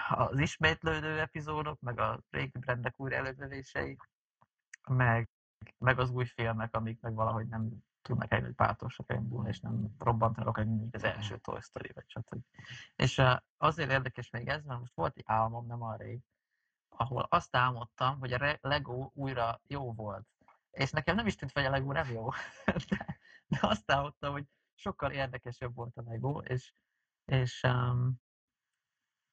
az 0.09 0.39
ismétlődő 0.39 1.19
epizódok, 1.19 1.79
meg 1.79 1.99
a 1.99 2.23
régi 2.29 2.57
brendek 2.59 2.99
újra 2.99 3.15
elővevései, 3.15 3.97
meg, 4.87 5.29
meg 5.77 5.99
az 5.99 6.09
új 6.09 6.25
filmek, 6.25 6.75
amik 6.75 6.99
meg 7.01 7.13
valahogy 7.13 7.47
nem 7.47 7.69
tudnak 8.01 8.31
egy 8.31 8.53
pátosak 8.55 9.13
indulni, 9.13 9.49
és 9.49 9.59
nem 9.59 9.95
robbantanak, 9.99 10.55
hogy 10.55 10.67
mindig 10.67 10.95
az 10.95 11.03
első 11.03 11.37
Toy 11.37 11.61
Story, 11.61 11.91
vagy 11.93 12.03
stb. 12.07 12.43
És 12.95 13.21
azért 13.57 13.91
érdekes 13.91 14.29
még 14.29 14.47
ez, 14.47 14.63
mert 14.63 14.79
most 14.79 14.95
volt 14.95 15.17
egy 15.17 15.23
álmom, 15.27 15.65
nem 15.65 15.81
arra 15.81 16.03
rég, 16.03 16.21
ahol 16.89 17.25
azt 17.29 17.55
álmodtam, 17.55 18.19
hogy 18.19 18.33
a 18.33 18.57
Lego 18.61 19.09
újra 19.13 19.61
jó 19.67 19.93
volt. 19.93 20.27
És 20.71 20.91
nekem 20.91 21.15
nem 21.15 21.27
is 21.27 21.35
tűnt, 21.35 21.51
hogy 21.51 21.65
a 21.65 21.69
Lego 21.69 21.91
nem 21.91 22.11
jó, 22.11 22.29
de, 22.89 23.19
de 23.47 23.57
azt 23.61 23.91
álmodtam, 23.91 24.31
hogy 24.31 24.47
sokkal 24.75 25.11
érdekesebb 25.11 25.75
volt 25.75 25.97
a 25.97 26.01
Lego, 26.05 26.39
és, 26.39 26.73
és, 27.25 27.63
um, 27.63 28.21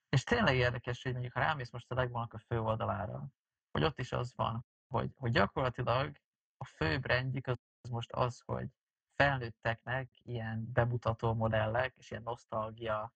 és 0.08 0.24
tényleg 0.24 0.56
érdekes, 0.56 1.02
hogy 1.02 1.12
mondjuk 1.12 1.32
ha 1.32 1.40
rámész 1.40 1.70
most 1.70 1.90
a 1.90 1.94
Lego-nak 1.94 2.32
a 2.32 2.38
fő 2.38 2.60
oldalára, 2.60 3.28
hogy 3.70 3.84
ott 3.84 3.98
is 3.98 4.12
az 4.12 4.32
van, 4.36 4.66
hogy, 4.90 5.12
hogy 5.16 5.30
gyakorlatilag 5.30 6.16
a 6.56 6.64
fő 6.64 6.98
brandjük 6.98 7.46
az, 7.46 7.58
az 7.80 7.90
most 7.90 8.12
az, 8.12 8.40
hogy 8.44 8.68
felnőtteknek 9.16 10.10
ilyen 10.22 10.72
bemutató 10.72 11.34
modellek, 11.34 11.94
és 11.96 12.10
ilyen 12.10 12.22
nosztalgia 12.22 13.12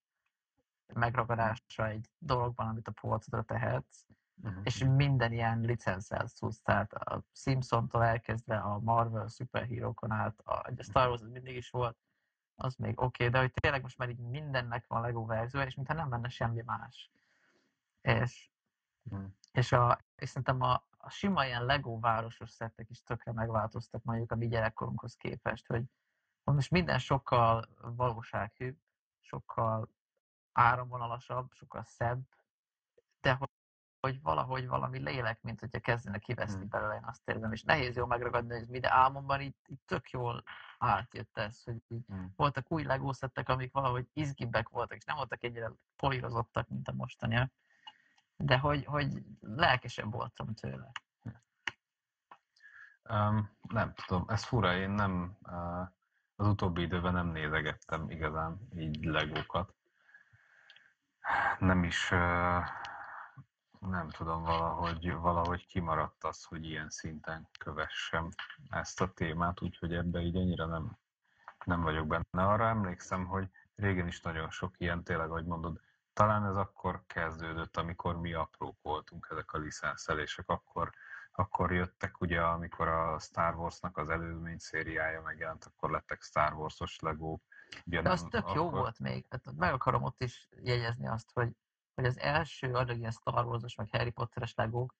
megragadása 0.93 1.87
egy 1.87 2.11
dologban, 2.19 2.69
amit 2.69 2.89
a 2.89 2.93
polcra 2.93 3.43
tehetsz, 3.43 4.07
uh-huh. 4.43 4.61
és 4.65 4.85
minden 4.85 5.33
ilyen 5.33 5.61
licenszel 5.61 6.29
tudsz, 6.39 6.61
tehát 6.63 6.93
a 6.93 7.25
Simpson-tól 7.33 8.05
elkezdve 8.05 8.57
a 8.57 8.79
Marvel 8.79 9.29
szuperhírókon 9.29 10.11
át, 10.11 10.41
a, 10.41 10.53
a 10.53 10.83
Star 10.83 11.09
Wars 11.09 11.21
mindig 11.21 11.57
is 11.57 11.71
volt, 11.71 11.97
az 12.55 12.75
még 12.75 13.01
oké, 13.01 13.05
okay, 13.05 13.29
de 13.29 13.39
hogy 13.39 13.53
tényleg 13.53 13.83
most 13.83 13.99
már 13.99 14.09
így 14.09 14.19
mindennek 14.19 14.87
van 14.87 15.01
Lego 15.01 15.25
verzió, 15.27 15.61
és 15.61 15.75
mintha 15.75 15.95
nem 15.95 16.11
lenne 16.11 16.29
semmi 16.29 16.63
más. 16.63 17.11
És, 18.01 18.51
uh-huh. 19.03 19.31
és, 19.53 19.73
a, 19.73 20.01
és 20.17 20.29
szerintem 20.29 20.61
a, 20.61 20.85
a 21.05 21.11
sima 21.11 21.47
ilyen 21.47 21.65
Lego 21.65 22.01
városos 22.01 22.51
szettek 22.51 22.91
is 22.91 23.03
tökre 23.03 23.33
megváltoztak 23.33 24.03
mondjuk 24.03 24.33
a 24.33 24.37
mi 24.37 24.49
gyerekkorunkhoz 24.49 25.15
képest, 25.15 25.67
hogy 25.67 25.85
most 26.45 26.71
minden 26.71 26.99
sokkal 26.99 27.69
valósághűbb, 27.81 28.79
sokkal 29.21 29.89
áramvonalasabb, 30.53 31.53
sokkal 31.53 31.83
szebb, 31.83 32.23
de 33.21 33.33
hogy, 33.33 33.51
hogy 34.01 34.23
valahogy 34.23 34.67
valami 34.67 34.99
lélek, 34.99 35.43
mint 35.43 35.61
hogyha 35.61 35.81
kezdene 35.81 36.19
kiveszni 36.19 36.61
hmm. 36.61 36.69
belőle, 36.69 36.95
én 36.95 37.05
azt 37.05 37.29
érzem, 37.29 37.53
és 37.53 37.63
nehéz 37.63 37.97
jól 37.97 38.07
megragadni, 38.07 38.59
hogy 38.59 38.69
mi, 38.69 38.79
de 38.79 38.93
álmomban 38.93 39.41
itt, 39.41 39.65
itt 39.67 39.87
tök 39.87 40.11
jól 40.11 40.43
átjött 40.79 41.39
ez, 41.39 41.63
hogy 41.63 41.83
így 41.89 42.07
hmm. 42.07 42.33
voltak 42.37 42.73
új 42.73 42.83
legószettek, 42.83 43.49
amik 43.49 43.73
valahogy 43.73 44.09
izgibbek 44.13 44.69
voltak, 44.69 44.97
és 44.97 45.05
nem 45.05 45.17
voltak 45.17 45.43
ennyire 45.43 45.73
polírozottak, 45.97 46.69
mint 46.69 46.89
a 46.89 46.93
mostaniak, 46.93 47.53
de 48.37 48.59
hogy, 48.59 48.85
hogy 48.85 49.23
lelkesebb 49.41 50.13
voltam 50.13 50.55
tőle. 50.55 50.91
Um, 53.11 53.51
nem 53.69 53.95
tudom, 54.07 54.25
ez 54.29 54.45
fura, 54.45 54.77
én 54.77 54.91
nem, 54.91 55.37
uh, 55.43 55.89
az 56.37 56.47
utóbbi 56.47 56.83
időben 56.83 57.13
nem 57.13 57.27
nézegettem 57.27 58.11
igazán 58.11 58.69
így 58.75 59.05
legókat 59.05 59.75
nem 61.59 61.85
is, 61.85 62.09
nem 63.81 64.09
tudom, 64.09 64.43
valahogy, 64.43 65.13
valahogy 65.13 65.67
kimaradt 65.67 66.25
az, 66.25 66.45
hogy 66.45 66.65
ilyen 66.65 66.91
szinten 66.91 67.49
kövessem 67.59 68.29
ezt 68.71 69.01
a 69.01 69.13
témát, 69.13 69.63
úgyhogy 69.63 69.95
ebbe 69.95 70.21
így 70.21 70.37
annyira 70.37 70.67
nem, 70.67 70.99
nem 71.65 71.83
vagyok 71.83 72.07
benne. 72.07 72.49
Arra 72.49 72.69
emlékszem, 72.69 73.27
hogy 73.27 73.49
régen 73.75 74.07
is 74.07 74.21
nagyon 74.21 74.51
sok 74.51 74.75
ilyen, 74.79 75.03
tényleg, 75.03 75.31
ahogy 75.31 75.47
mondod, 75.47 75.81
talán 76.15 76.47
ez 76.47 76.57
akkor 76.57 77.03
kezdődött, 77.07 77.77
amikor 77.77 78.21
mi 78.21 78.33
aprók 78.33 78.79
voltunk, 78.83 79.29
ezek 79.31 79.53
a 79.53 79.59
licenszelések, 79.59 80.49
akkor, 80.49 80.91
akkor 81.33 81.73
jöttek 81.73 82.21
ugye, 82.21 82.41
amikor 82.41 82.89
a 82.89 83.19
Star 83.19 83.55
Wars-nak 83.55 83.97
az 83.97 84.09
előzmény 84.09 84.59
szériája 84.59 85.23
megjelent, 85.23 85.65
akkor 85.65 85.91
lettek 85.91 86.23
Star 86.23 86.53
Wars-os 86.53 87.01
legók, 87.01 87.43
Ja, 87.85 88.03
De 88.03 88.11
az 88.11 88.27
tök 88.31 88.43
akkor... 88.45 88.57
jó 88.57 88.71
volt 88.71 88.99
még. 88.99 89.27
Hát 89.31 89.53
meg 89.57 89.73
akarom 89.73 90.03
ott 90.03 90.23
is 90.23 90.49
jegyezni 90.63 91.07
azt, 91.07 91.31
hogy, 91.33 91.57
hogy 91.95 92.05
az 92.05 92.19
első 92.19 92.75
adag 92.75 92.99
ilyen 92.99 93.11
Star 93.11 93.45
Wars-os, 93.45 93.75
meg 93.75 93.89
Harry 93.91 94.11
Potter-es 94.11 94.55
legók, 94.55 94.95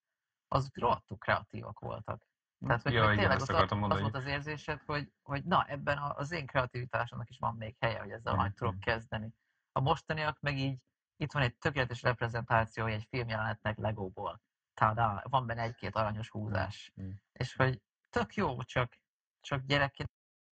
azok 0.49 0.79
rohadtul 0.79 1.19
kreatívak 1.19 1.79
voltak. 1.79 2.27
Tehát, 2.67 2.83
hogy, 2.83 2.93
ja, 2.93 3.07
hogy 3.07 3.17
tényleg 3.17 3.41
igen, 3.41 3.63
ott 3.63 3.71
mondani. 3.71 3.93
az 3.93 4.01
volt 4.01 4.15
az 4.15 4.27
érzésed, 4.27 4.83
hogy, 4.87 5.13
hogy 5.23 5.45
na, 5.45 5.65
ebben 5.69 5.99
az 5.99 6.31
én 6.31 6.47
kreativitásomnak 6.47 7.31
is 7.31 7.39
van 7.39 7.55
még 7.55 7.77
helye, 7.81 8.01
hogy 8.01 8.11
ezzel 8.11 8.35
majd 8.35 8.55
tudok 8.55 8.81
kezdeni. 8.81 9.35
A 9.73 9.81
mostaniak 9.81 10.41
meg 10.41 10.59
így, 10.59 10.79
itt 11.25 11.33
van 11.33 11.43
egy 11.43 11.57
tökéletes 11.57 12.03
reprezentáció 12.03 12.87
egy 12.87 13.07
filmjelenetnek 13.09 13.79
Legóból. 13.79 14.43
Tada, 14.75 15.23
van 15.29 15.47
benne 15.47 15.63
egy-két 15.63 15.97
aranyos 15.97 16.31
húzás. 16.31 16.93
Mm. 17.03 17.11
És 17.33 17.55
hogy 17.55 17.83
tök 18.11 18.35
jó, 18.35 18.63
csak, 18.63 18.93
csak 19.41 19.65
gyerekként 19.67 20.09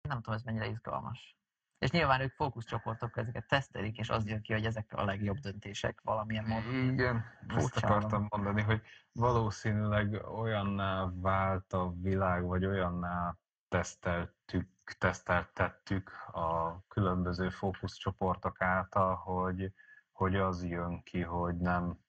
nem 0.07 0.21
tudom, 0.21 0.33
ez 0.33 0.43
mennyire 0.43 0.67
izgalmas. 0.67 1.37
És 1.77 1.91
nyilván 1.91 2.21
ők 2.21 2.33
fókuszcsoportok 2.33 3.17
ezeket 3.17 3.47
tesztelik, 3.47 3.97
és 3.97 4.09
az 4.09 4.27
jön 4.27 4.41
ki, 4.41 4.53
hogy 4.53 4.65
ezek 4.65 4.93
a 4.93 5.05
legjobb 5.05 5.37
döntések 5.37 6.01
valamilyen 6.03 6.45
módon. 6.45 6.73
Igen, 6.73 7.25
ezt 7.47 7.77
akartam 7.77 8.27
mondani, 8.29 8.61
hogy 8.61 8.81
valószínűleg 9.11 10.13
olyanná 10.27 11.11
vált 11.13 11.73
a 11.73 11.93
világ, 12.01 12.43
vagy 12.43 12.65
olyanná 12.65 13.37
teszteltük, 13.67 14.69
teszteltettük 14.97 16.11
a 16.31 16.79
különböző 16.87 17.49
fókuszcsoportok 17.49 18.61
által, 18.61 19.15
hogy, 19.15 19.73
hogy 20.19 20.35
az 20.35 20.63
jön 20.63 21.03
ki, 21.03 21.21
hogy 21.21 21.57
nem, 21.57 21.99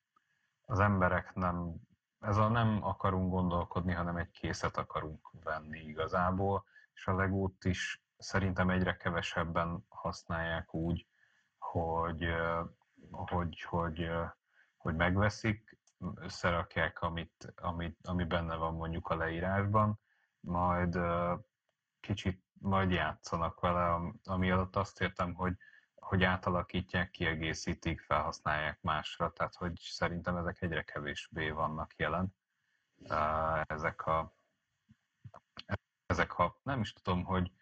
az 0.66 0.78
emberek 0.78 1.34
nem, 1.34 1.74
ez 2.20 2.36
a 2.36 2.48
nem 2.48 2.78
akarunk 2.82 3.30
gondolkodni, 3.30 3.92
hanem 3.92 4.16
egy 4.16 4.30
készet 4.30 4.76
akarunk 4.76 5.30
venni 5.44 5.78
igazából, 5.78 6.64
és 6.94 7.06
a 7.06 7.14
legót 7.14 7.64
is 7.64 8.02
szerintem 8.18 8.70
egyre 8.70 8.96
kevesebben 8.96 9.84
használják 9.88 10.74
úgy, 10.74 11.06
hogy, 11.58 12.26
hogy, 13.10 13.62
hogy, 13.62 14.10
hogy 14.76 14.96
megveszik, 14.96 15.78
összerakják, 16.14 17.02
amit, 17.02 17.52
amit, 17.56 18.06
ami 18.06 18.24
benne 18.24 18.54
van 18.54 18.74
mondjuk 18.74 19.08
a 19.08 19.16
leírásban, 19.16 20.00
majd 20.40 20.98
kicsit 22.00 22.44
majd 22.52 22.90
játszanak 22.90 23.60
vele, 23.60 24.12
ami 24.24 24.50
alatt 24.50 24.76
azt 24.76 25.00
értem, 25.00 25.34
hogy, 25.34 25.56
hogy 26.10 26.24
átalakítják, 26.24 27.10
kiegészítik, 27.10 28.00
felhasználják 28.00 28.80
másra, 28.82 29.32
tehát 29.32 29.54
hogy 29.54 29.78
szerintem 29.80 30.36
ezek 30.36 30.62
egyre 30.62 30.82
kevésbé 30.82 31.50
vannak 31.50 31.96
jelen. 31.96 32.34
Ezek 33.66 34.06
a, 34.06 34.34
ezek 36.06 36.38
a 36.38 36.60
nem 36.62 36.80
is 36.80 36.92
tudom, 36.92 37.24
hogy 37.24 37.52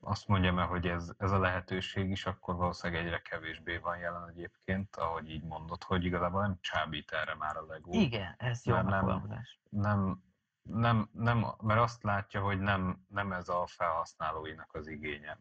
azt 0.00 0.28
mondjam 0.28 0.58
el, 0.58 0.66
hogy 0.66 0.86
ez, 0.86 1.12
ez 1.18 1.30
a 1.30 1.38
lehetőség 1.38 2.10
is 2.10 2.26
akkor 2.26 2.56
valószínűleg 2.56 3.04
egyre 3.04 3.20
kevésbé 3.22 3.76
van 3.76 3.98
jelen 3.98 4.28
egyébként, 4.28 4.96
ahogy 4.96 5.30
így 5.30 5.44
mondod, 5.44 5.82
hogy 5.82 6.04
igazából 6.04 6.40
nem 6.40 6.58
csábít 6.60 7.10
erre 7.10 7.34
már 7.34 7.56
a 7.56 7.66
Lego. 7.66 7.92
Igen, 7.92 8.34
ez 8.38 8.66
jó 8.66 8.74
nem, 8.74 9.38
nem, 9.70 10.22
nem, 10.62 11.08
nem, 11.12 11.46
mert 11.62 11.80
azt 11.80 12.02
látja, 12.02 12.42
hogy 12.42 12.60
nem, 12.60 13.04
nem 13.08 13.32
ez 13.32 13.48
a 13.48 13.66
felhasználóinak 13.66 14.74
az 14.74 14.86
igénye. 14.86 15.38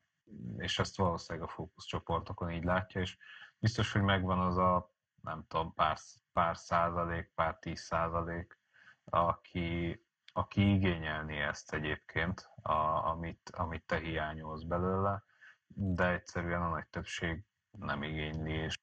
És 0.58 0.80
ezt 0.80 0.98
valószínűleg 0.98 1.48
a 1.48 1.52
fókuszcsoportokon 1.52 2.52
így 2.52 2.64
látja, 2.64 3.02
és 3.02 3.18
biztos, 3.60 3.92
hogy 3.92 4.02
megvan 4.02 4.40
az 4.40 4.58
a, 4.58 4.92
nem 5.22 5.46
tudom, 5.48 5.74
pár, 5.74 5.98
pár 6.34 6.58
százalék, 6.58 7.32
pár 7.36 7.58
tíz 7.60 7.80
százalék, 7.82 8.60
aki, 9.04 10.02
aki 10.34 10.74
igényelni 10.74 11.38
ezt 11.38 11.74
egyébként, 11.74 12.50
a, 12.62 13.08
amit, 13.10 13.50
amit 13.50 13.86
te 13.86 14.00
hiányolsz 14.00 14.64
belőle, 14.64 15.24
de 15.68 16.10
egyszerűen 16.10 16.62
a 16.62 16.70
nagy 16.70 16.88
többség 16.88 17.46
nem 17.72 18.04
igényli, 18.04 18.54
és, 18.54 18.80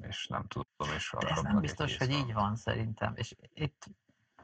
és 0.00 0.26
nem 0.26 0.46
tudom, 0.46 0.94
és 0.96 1.14
de 1.18 1.28
ez 1.28 1.42
nem 1.42 1.60
biztos, 1.60 1.96
hogy 1.96 2.10
így 2.10 2.32
van 2.32 2.56
szerintem, 2.56 3.12
és 3.16 3.34
itt 3.52 3.86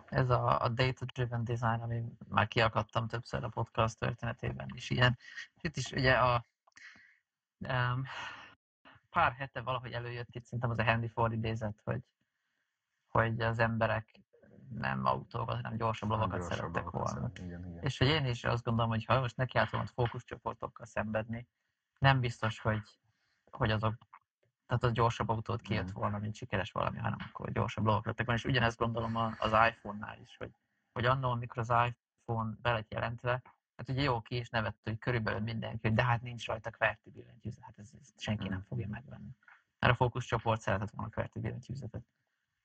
ez 0.09 0.31
a, 0.31 0.61
a 0.61 0.69
data-driven 0.69 1.45
design, 1.45 1.81
ami 1.81 2.05
már 2.29 2.49
kiakadtam 2.49 3.09
többször 3.09 3.45
a 3.45 3.49
podcast 3.49 3.99
történetében 3.99 4.69
is 4.75 4.91
ilyen. 4.91 5.19
Itt 5.61 5.77
is 5.77 5.93
ugye 5.93 6.13
a 6.13 6.45
um, 7.59 8.05
pár 9.11 9.33
hete 9.33 9.61
valahogy 9.61 9.93
előjött 9.93 10.35
itt, 10.35 10.45
szerintem 10.45 10.71
az 10.71 10.79
a 10.79 10.85
Handy 10.85 11.09
for 11.09 11.33
idézet, 11.33 11.81
hogy, 11.85 12.03
hogy 13.09 13.41
az 13.41 13.59
emberek 13.59 14.21
nem 14.69 15.05
autóval, 15.05 15.55
hanem 15.55 15.77
gyorsabb 15.77 16.09
lovakat 16.09 16.39
gyorsabb 16.39 16.57
szerettek 16.57 16.91
volna. 16.91 17.31
Igen, 17.35 17.67
igen. 17.67 17.83
És 17.83 17.99
hogy 17.99 18.07
én 18.07 18.25
is 18.27 18.45
azt 18.45 18.65
gondolom, 18.65 18.91
hogy 18.91 19.05
ha 19.05 19.21
most 19.21 19.37
nekiálltam 19.37 19.87
fókuszcsoportokkal 19.87 20.87
szenvedni, 20.87 21.49
nem 21.99 22.21
biztos, 22.21 22.61
hogy, 22.61 22.83
hogy 23.51 23.71
azok 23.71 23.95
tehát 24.67 24.85
az 24.85 24.93
gyorsabb 24.93 25.29
autót 25.29 25.61
kijött 25.61 25.91
volna, 25.91 26.19
mint 26.19 26.35
sikeres 26.35 26.73
valami, 26.73 26.99
hanem 26.99 27.19
akkor 27.29 27.53
gyorsabb 27.53 27.85
lovak 27.85 28.07
lettek 28.07 28.27
volna. 28.27 28.41
És 28.41 28.47
ugyanezt 28.47 28.79
gondolom 28.79 29.17
az 29.17 29.53
iPhone-nál 29.69 30.19
is, 30.21 30.37
hogy, 30.37 30.51
hogy 30.93 31.05
annól, 31.05 31.31
amikor 31.31 31.59
az 31.59 31.73
iPhone 31.89 32.57
be 32.63 32.73
lett 32.73 32.93
jelentve, 32.93 33.43
hát 33.77 33.89
ugye 33.89 34.03
jó 34.03 34.21
ki 34.21 34.37
is 34.37 34.51
nevett, 34.51 34.79
hogy 34.83 34.99
körülbelül 34.99 35.41
mindenki, 35.41 35.79
hogy 35.89 35.97
de 35.97 36.05
hát 36.05 36.23
nincs 36.23 36.47
rajta 36.47 36.71
QWERTY 36.79 37.11
billentyűzet, 37.11 37.63
hát 37.63 37.79
ez, 37.79 37.91
ez 38.01 38.13
senki 38.17 38.49
nem 38.49 38.63
fogja 38.63 38.89
megvenni. 38.89 39.37
Mert 39.79 39.93
a 39.93 39.97
fókuszcsoport 39.97 40.61
szeretett 40.61 40.91
volna 40.91 41.11
QWERTY 41.15 41.41
billentyűzetet. 41.41 42.05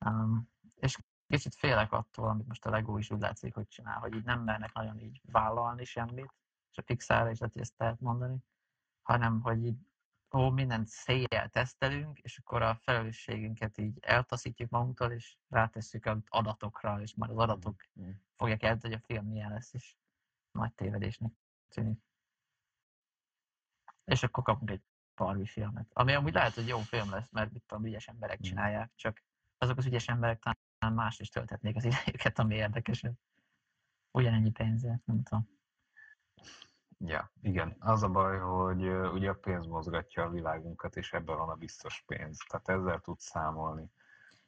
Um, 0.05 0.49
és 0.75 0.97
kicsit 1.27 1.55
félek 1.55 1.91
attól, 1.91 2.29
amit 2.29 2.47
most 2.47 2.65
a 2.65 2.69
Lego 2.69 2.97
is 2.97 3.11
úgy 3.11 3.19
látszik, 3.19 3.53
hogy 3.53 3.67
csinál, 3.67 3.99
hogy 3.99 4.15
így 4.15 4.23
nem 4.23 4.43
mernek 4.43 4.73
nagyon 4.73 4.99
így 4.99 5.21
vállalni 5.31 5.85
semmit, 5.85 6.33
és 6.71 6.77
a 6.77 6.81
Pixar 6.81 7.31
is 7.31 7.39
lehet, 7.39 7.57
ezt 7.57 7.77
lehet 7.77 7.99
mondani, 7.99 8.37
hanem 9.01 9.41
hogy 9.41 9.65
így 9.65 9.88
ó, 10.33 10.49
mindent 10.49 10.87
széjjel 10.87 11.49
tesztelünk, 11.49 12.19
és 12.19 12.37
akkor 12.37 12.61
a 12.61 12.75
felelősségünket 12.75 13.77
így 13.77 13.97
eltaszítjuk 14.01 14.69
magunktól, 14.69 15.11
és 15.11 15.37
rátesszük 15.49 16.05
az 16.05 16.17
adatokra, 16.27 17.01
és 17.01 17.13
már 17.15 17.29
az 17.29 17.37
adatok 17.37 17.83
Mm. 17.99 18.09
fogják 18.35 18.63
eldönteni, 18.63 18.93
hogy 18.93 19.03
a 19.03 19.13
film 19.13 19.25
milyen 19.25 19.51
lesz, 19.51 19.73
és 19.73 19.95
nagy 20.51 20.73
tévedésnek 20.73 21.31
tűnik. 21.69 21.99
És 24.05 24.23
akkor 24.23 24.43
kapunk 24.43 24.69
egy 24.69 24.81
Barbie 25.15 25.45
filmet. 25.45 25.89
Ami 25.93 26.13
amúgy 26.13 26.33
lehet, 26.33 26.53
hogy 26.53 26.67
jó 26.67 26.79
film 26.79 27.09
lesz, 27.09 27.31
mert 27.31 27.51
mit 27.51 27.63
tudom, 27.63 27.85
ügyes 27.85 28.07
emberek 28.07 28.39
Mm. 28.39 28.41
csinálják, 28.41 28.91
csak 28.95 29.23
azok 29.57 29.77
az 29.77 29.85
ügyes 29.85 30.07
emberek 30.07 30.39
talán 30.39 30.95
más 30.95 31.19
is 31.19 31.29
tölthetnék 31.29 31.75
az 31.75 31.83
idejüket, 31.91 32.39
ami 32.39 32.55
érdekesebb. 32.55 33.13
Ugyanennyi 34.11 34.51
pénzért, 34.51 35.05
nem 35.05 35.23
tudom. 35.23 35.49
Ja, 37.05 37.31
igen. 37.41 37.75
Az 37.79 38.03
a 38.03 38.09
baj, 38.09 38.37
hogy 38.37 38.87
ugye 38.89 39.29
a 39.29 39.33
pénz 39.33 39.65
mozgatja 39.65 40.23
a 40.23 40.29
világunkat, 40.29 40.95
és 40.95 41.13
ebben 41.13 41.37
van 41.37 41.49
a 41.49 41.55
biztos 41.55 42.03
pénz. 42.07 42.37
Tehát 42.47 42.69
ezzel 42.69 42.99
tudsz 42.99 43.25
számolni. 43.25 43.91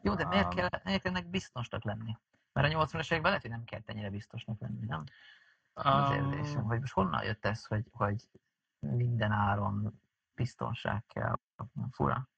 Jó, 0.02 0.16
de 0.16 0.28
miért 0.28 0.54
kell, 0.54 0.70
miért 0.84 1.02
kell 1.02 1.12
ennek 1.12 1.30
biztosnak 1.30 1.84
lenni? 1.84 2.18
Mert 2.54 2.74
a 2.74 2.78
80-as 2.78 3.06
években 3.06 3.22
lehet, 3.22 3.42
hogy 3.42 3.52
nem 3.52 3.64
kellett 3.64 3.90
ennyire 3.90 4.10
biztosnak 4.10 4.60
lenni, 4.60 4.86
nem? 4.86 5.04
Az 5.74 5.86
ám, 5.86 6.14
érzésem, 6.14 6.64
hogy 6.64 6.80
most 6.80 6.94
honnan 6.94 7.24
jött 7.24 7.46
ez, 7.46 7.66
hogy, 7.66 7.86
hogy 7.92 8.28
minden 8.80 9.32
áron 9.32 10.02
biztonság 10.36 11.04
kell. 11.08 11.40
Fura. 11.92 12.30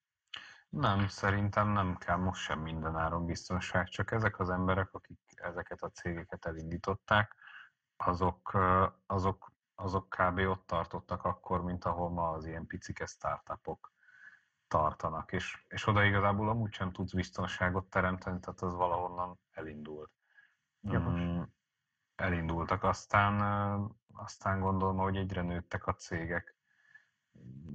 Nem, 0.70 1.08
szerintem 1.08 1.70
nem 1.70 1.98
kell 1.98 2.18
most 2.18 2.42
sem 2.42 2.60
mindenáron 2.60 3.26
biztonság, 3.26 3.88
csak 3.88 4.12
ezek 4.12 4.40
az 4.40 4.50
emberek, 4.50 4.94
akik 4.94 5.20
ezeket 5.36 5.82
a 5.82 5.90
cégeket 5.90 6.46
elindították, 6.46 7.36
azok, 7.98 8.58
azok, 9.06 9.53
azok 9.84 10.10
kb. 10.10 10.38
ott 10.38 10.68
tartottak 10.68 11.24
akkor, 11.26 11.64
mint 11.64 11.86
ahol 11.86 12.10
ma 12.10 12.30
az 12.30 12.46
ilyen 12.46 12.68
picike 12.68 13.06
startupok 13.06 13.92
tartanak, 14.68 15.32
és, 15.32 15.66
és 15.68 15.88
oda 15.88 16.04
igazából 16.04 16.50
amúgy 16.50 16.74
sem 16.74 16.92
tudsz 16.92 17.14
biztonságot 17.14 17.90
teremteni, 17.90 18.40
tehát 18.40 18.62
az 18.62 18.74
valahonnan 18.74 19.40
elindult. 19.52 20.12
Mm, 20.88 21.42
elindultak, 22.16 22.84
aztán, 22.84 23.42
aztán 24.14 24.60
gondolom, 24.60 24.98
hogy 24.98 25.18
egyre 25.18 25.42
nőttek 25.42 25.88
a 25.88 25.94
cégek. 25.94 26.56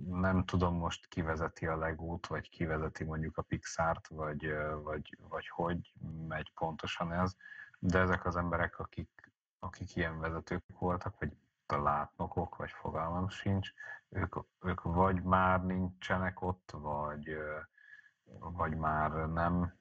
Nem 0.06 0.44
tudom 0.44 0.74
most 0.74 1.08
ki 1.08 1.22
vezeti 1.22 1.66
a 1.66 1.76
Legót, 1.76 2.26
vagy 2.26 2.48
ki 2.48 2.64
vezeti 2.64 3.04
mondjuk 3.04 3.36
a 3.36 3.42
Pixart, 3.42 4.08
vagy, 4.08 4.52
vagy, 4.82 5.18
vagy 5.28 5.48
hogy 5.48 5.92
megy 6.28 6.52
pontosan 6.54 7.12
ez, 7.12 7.36
de 7.78 7.98
ezek 7.98 8.24
az 8.24 8.36
emberek, 8.36 8.78
akik, 8.78 9.32
akik 9.58 9.96
ilyen 9.96 10.20
vezetők 10.20 10.64
voltak, 10.78 11.18
vagy 11.18 11.36
látnokok, 11.76 12.56
vagy 12.56 12.70
fogalmam 12.70 13.28
sincs, 13.28 13.72
ők, 14.08 14.36
ők 14.60 14.82
vagy 14.82 15.22
már 15.22 15.64
nincsenek 15.64 16.42
ott, 16.42 16.70
vagy, 16.74 17.36
vagy 18.38 18.76
már 18.76 19.10
nem, 19.10 19.74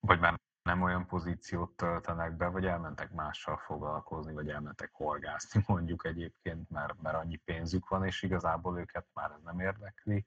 vagy 0.00 0.20
már 0.20 0.40
nem 0.62 0.82
olyan 0.82 1.06
pozíciót 1.06 1.70
töltenek 1.70 2.36
be, 2.36 2.46
vagy 2.46 2.66
elmentek 2.66 3.12
mással 3.12 3.56
foglalkozni, 3.56 4.32
vagy 4.32 4.48
elmentek 4.48 4.90
horgászni 4.92 5.64
mondjuk 5.66 6.04
egyébként, 6.04 6.70
mert, 6.70 7.02
mert 7.02 7.16
annyi 7.16 7.36
pénzük 7.36 7.88
van, 7.88 8.04
és 8.04 8.22
igazából 8.22 8.78
őket 8.78 9.06
már 9.12 9.30
ez 9.30 9.42
nem 9.42 9.60
érdekli. 9.60 10.26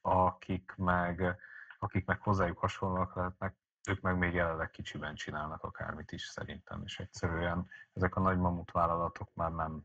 Akik 0.00 0.74
meg, 0.76 1.36
akik 1.78 2.06
meg 2.06 2.20
hozzájuk 2.20 2.58
hasonlóak 2.58 3.14
lehetnek, 3.14 3.54
ők 3.88 4.00
meg 4.00 4.18
még 4.18 4.34
jelenleg 4.34 4.70
kicsiben 4.70 5.14
csinálnak 5.14 5.62
akármit 5.62 6.12
is 6.12 6.22
szerintem, 6.22 6.82
és 6.84 6.98
egyszerűen 6.98 7.68
ezek 7.92 8.16
a 8.16 8.20
nagy 8.20 8.38
mamutvállalatok 8.38 9.34
már 9.34 9.52
nem, 9.52 9.84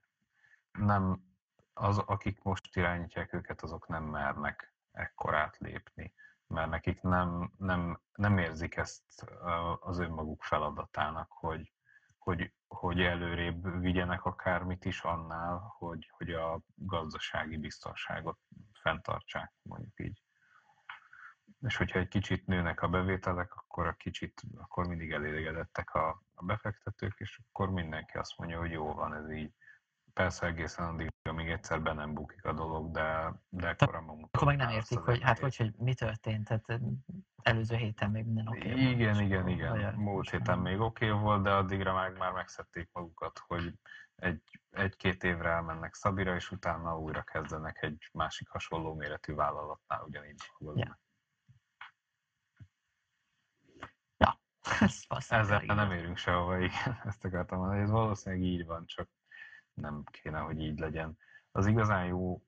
nem 0.72 1.24
az, 1.74 1.98
akik 1.98 2.44
most 2.44 2.76
irányítják 2.76 3.34
őket, 3.34 3.62
azok 3.62 3.88
nem 3.88 4.04
mernek 4.04 4.74
ekkorát 4.92 5.58
lépni, 5.58 6.14
mert 6.48 6.70
nekik 6.70 7.02
nem, 7.02 7.52
nem, 7.58 8.02
nem 8.16 8.38
érzik 8.38 8.76
ezt 8.76 9.26
az 9.80 10.00
önmaguk 10.00 10.44
feladatának, 10.44 11.32
hogy, 11.32 11.74
hogy, 12.18 12.54
hogy 12.68 13.02
előrébb 13.02 13.80
vigyenek 13.80 14.26
akármit 14.26 14.86
is 14.86 15.02
annál, 15.02 15.74
hogy, 15.78 16.12
hogy 16.18 16.32
a 16.32 16.62
gazdasági 16.76 17.58
biztonságot 17.58 18.40
fenntartsák, 18.82 19.54
mondjuk 19.62 20.00
így. 20.00 20.25
És 21.62 21.78
hogyha 21.78 22.00
egy 22.00 22.08
kicsit 22.08 22.48
nőnek 22.48 22.82
a 22.82 22.88
bevételek, 22.88 23.56
akkor 23.56 23.88
a 23.88 23.94
kicsit, 23.94 24.42
akkor 24.58 24.88
mindig 24.88 25.12
elégedettek 25.12 25.94
a, 25.94 26.24
a 26.34 26.46
befektetők, 26.46 27.20
és 27.20 27.40
akkor 27.50 27.70
mindenki 27.70 28.18
azt 28.18 28.38
mondja, 28.38 28.60
hogy 28.60 28.72
jó 28.72 28.94
van 28.94 29.14
ez 29.14 29.32
így. 29.32 29.54
Persze 30.14 30.46
egészen 30.46 30.88
addig, 30.88 31.12
amíg 31.30 31.50
egyszer 31.50 31.82
be 31.82 31.94
nem 31.94 32.14
bukik 32.14 32.46
a 32.46 32.54
dolog, 32.54 32.92
de, 32.92 33.34
de 33.50 33.70
akkor 33.80 33.96
a 33.96 34.00
Akkor 34.32 34.48
meg 34.48 34.58
nem 34.58 34.70
értik, 34.70 34.98
hogy 35.00 35.22
hát 35.22 35.40
hogy, 35.40 35.56
hogy 35.56 35.74
mi 35.78 35.94
történt, 35.94 36.48
tehát 36.48 36.82
előző 37.42 37.76
héten 37.76 38.12
még 38.12 38.26
minden 38.26 38.48
oké 38.48 38.68
volt, 38.68 38.78
igen, 38.80 39.16
és 39.16 39.22
igen, 39.22 39.48
igen. 39.48 39.72
olyan- 39.72 39.94
Múlt 39.94 40.30
héten 40.30 40.60
még 40.60 40.80
oké 40.80 41.10
okay 41.10 41.22
volt, 41.22 41.44
de 41.44 41.54
addigra 41.54 41.94
meg 41.94 42.18
már 42.18 42.32
megszedték 42.32 42.90
magukat, 42.92 43.40
hogy 43.48 43.74
egy, 44.16 44.62
egy-két 44.70 45.24
évre 45.24 45.50
elmennek 45.50 45.94
Szabira, 45.94 46.36
és 46.36 46.52
utána 46.52 47.00
újra 47.00 47.24
kezdenek 47.24 47.82
egy 47.82 48.10
másik 48.14 48.48
hasonló 48.50 48.94
méretű 48.94 49.34
vállalatnál 49.34 50.04
ugyanígy 50.04 50.42
dolgozni. 50.60 50.82
Ja. 50.88 51.00
Ja, 54.18 54.28
ez 54.28 54.34
basszus, 54.34 54.55
Ezzel 55.28 55.60
tényleg 55.60 55.78
nem 55.78 55.92
érünk 55.92 56.18
sehova, 56.18 56.58
igen, 56.58 57.00
ezt 57.06 57.26
akartam 57.26 57.60
mondani. 57.60 57.82
Ez 57.82 57.90
valószínűleg 57.90 58.46
így 58.46 58.66
van, 58.66 58.86
csak 58.86 59.10
nem 59.74 60.04
kéne, 60.12 60.40
hogy 60.40 60.60
így 60.60 60.80
legyen. 60.80 61.18
Az 61.52 61.66
igazán 61.68 62.06
jó, 62.06 62.42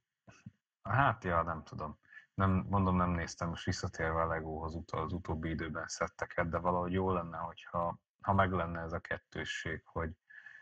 hát 0.84 1.23
ja, 1.23 1.41
nem 1.43 1.63
tudom. 1.63 1.99
Nem, 2.34 2.65
mondom, 2.69 2.95
nem 2.95 3.10
néztem 3.10 3.49
most 3.49 3.65
visszatérve 3.65 4.21
a 4.21 4.27
Legóhoz 4.27 4.75
ut- 4.75 4.91
az 4.91 5.13
utóbbi 5.13 5.49
időben 5.49 5.88
szetteket, 5.88 6.49
de 6.49 6.58
valahogy 6.58 6.91
jó 6.91 7.12
lenne, 7.12 7.38
hogyha 7.38 7.99
ha 8.21 8.34
meg 8.34 8.51
lenne 8.51 8.82
ez 8.82 8.93
a 8.93 8.99
kettősség, 8.99 9.82
hogy, 9.86 10.12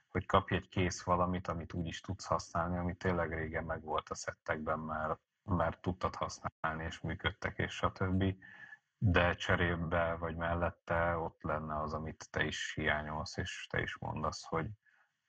hogy 0.09 0.25
kapj 0.25 0.55
egy 0.55 0.69
kész 0.69 1.03
valamit, 1.03 1.47
amit 1.47 1.73
úgy 1.73 1.87
is 1.87 2.01
tudsz 2.01 2.25
használni, 2.25 2.77
ami 2.77 2.95
tényleg 2.95 3.33
régen 3.33 3.63
meg 3.63 3.83
volt 3.83 4.09
a 4.09 4.15
szettekben, 4.15 4.79
mert, 4.79 5.19
mert 5.43 5.81
tudtad 5.81 6.15
használni, 6.15 6.83
és 6.83 6.99
működtek, 6.99 7.57
és 7.57 7.73
stb. 7.73 8.23
De 9.07 9.35
cserébe 9.35 10.15
vagy 10.15 10.35
mellette 10.35 11.17
ott 11.17 11.41
lenne 11.41 11.81
az, 11.81 11.93
amit 11.93 12.27
te 12.31 12.43
is 12.43 12.73
hiányolsz, 12.73 13.37
és 13.37 13.67
te 13.69 13.81
is 13.81 13.97
mondasz, 13.97 14.43
hogy, 14.43 14.69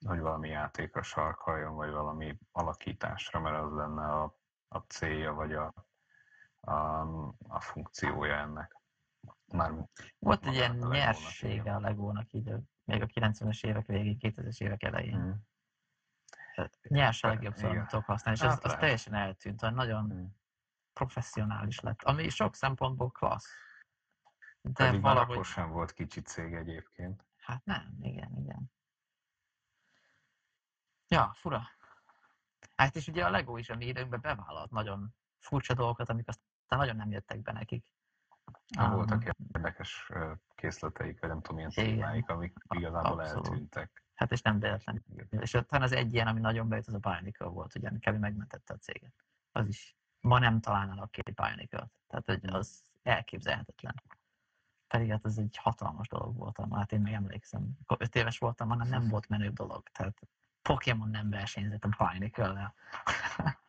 hogy 0.05 0.19
valami 0.19 0.49
játékra 0.49 1.01
sarkaljon, 1.01 1.75
vagy 1.75 1.91
valami 1.91 2.37
alakításra, 2.51 3.39
mert 3.39 3.57
az 3.63 3.71
lenne 3.71 4.05
a, 4.05 4.37
a 4.67 4.77
célja, 4.77 5.33
vagy 5.33 5.53
a, 5.53 5.73
a, 6.59 7.01
a 7.47 7.59
funkciója 7.59 8.35
ennek. 8.35 8.75
Már 9.45 9.71
Volt 10.19 10.45
egy 10.45 10.53
ilyen 10.53 10.81
a 10.81 10.87
nyersége 10.87 11.75
a 11.75 11.79
Legónak 11.79 12.31
így, 12.31 12.53
még 12.83 13.01
a 13.01 13.05
90-es 13.05 13.65
évek 13.65 13.85
végén, 13.85 14.17
2000-es 14.19 14.61
évek 14.61 14.83
elején. 14.83 15.19
Mm. 15.19 15.31
Tehát 16.55 16.77
Nyers 16.81 17.23
a 17.23 17.27
legjobb 17.27 17.55
szó, 17.55 17.65
Igen. 17.65 17.77
amit 17.77 17.89
tudok 17.89 18.05
használni, 18.05 18.39
és 18.39 18.45
az, 18.45 18.53
Hát 18.53 18.63
az 18.63 18.65
lehet. 18.65 18.79
teljesen 18.79 19.13
eltűnt, 19.13 19.61
nagyon 19.61 20.13
Mm. 20.13 20.25
professzionális 20.93 21.79
lett, 21.79 22.03
ami 22.03 22.29
sok 22.29 22.55
szempontból 22.55 23.11
klassz. 23.11 23.65
De 24.73 24.85
Pedig 24.85 25.01
valahogy, 25.01 25.31
akkor 25.31 25.45
sem 25.45 25.69
volt 25.71 25.91
kicsi 25.93 26.21
cég 26.21 26.53
egyébként. 26.53 27.25
hát 27.37 27.65
nem, 27.65 27.97
igen, 28.01 28.35
igen. 28.37 28.71
Ja, 31.07 31.33
fura. 31.33 31.61
Hát 32.75 32.95
és 32.95 33.07
ugye 33.07 33.25
a 33.25 33.29
Lego 33.29 33.57
is 33.57 33.69
a 33.69 33.75
mi 33.75 33.85
időnkben 33.85 34.21
bevállalt 34.21 34.71
nagyon 34.71 35.15
furcsa 35.39 35.73
dolgokat, 35.73 36.09
amik 36.09 36.27
aztán 36.27 36.79
nagyon 36.79 36.95
nem 36.95 37.11
jöttek 37.11 37.41
be 37.41 37.51
nekik. 37.51 37.85
Nem 38.67 38.89
Um, 38.89 38.95
voltak 38.95 39.23
érdekes 39.53 40.11
készleteik, 40.55 41.19
vagy 41.19 41.29
nem 41.29 41.41
tudom, 41.41 41.55
milyen 41.55 41.71
Igen. 41.75 41.85
témáik, 41.85 42.29
amik 42.29 42.57
igazából 42.69 43.19
Abszolút. 43.19 43.47
eltűntek. 43.47 44.03
Hát 44.15 44.31
és 44.31 44.41
nem 44.41 44.59
véletlen. 44.59 45.03
És 45.29 45.51
talán 45.51 45.81
az 45.81 45.91
egy 45.91 46.13
ilyen, 46.13 46.27
ami 46.27 46.39
nagyon 46.39 46.69
bejött, 46.69 46.87
az 46.87 46.93
a 46.93 46.97
Bionicle 46.97 47.47
volt, 47.47 47.75
ugye, 47.75 47.89
kb. 47.89 48.15
megmentette 48.19 48.73
a 48.73 48.77
céget. 48.77 49.13
Az 49.51 49.67
is. 49.67 49.95
Ma 50.19 50.39
nem 50.39 50.59
találnának 50.59 51.11
két 51.11 51.33
bionicle 51.33 51.89
Tehát, 52.07 52.25
hogy 52.25 52.45
az 52.45 52.83
elképzelhetetlen. 53.03 54.03
Pedig 54.87 55.09
hát 55.09 55.25
ez 55.25 55.37
egy 55.37 55.57
hatalmas 55.61 56.07
dolog 56.07 56.37
volt, 56.37 56.59
hát 56.71 56.91
én 56.91 57.01
még 57.01 57.13
emlékszem. 57.13 57.69
Akkor 57.81 57.97
öt 57.99 58.15
éves 58.15 58.37
voltam, 58.37 58.69
hanem 58.69 58.87
nem 58.87 59.07
volt 59.07 59.29
menőbb 59.29 59.53
dolog. 59.53 59.83
Tehát 59.89 60.19
Pokémon 60.61 61.09
nem 61.09 61.29
versenyzett 61.29 61.83
a 61.83 61.89
Bionicle-lel. 61.97 62.73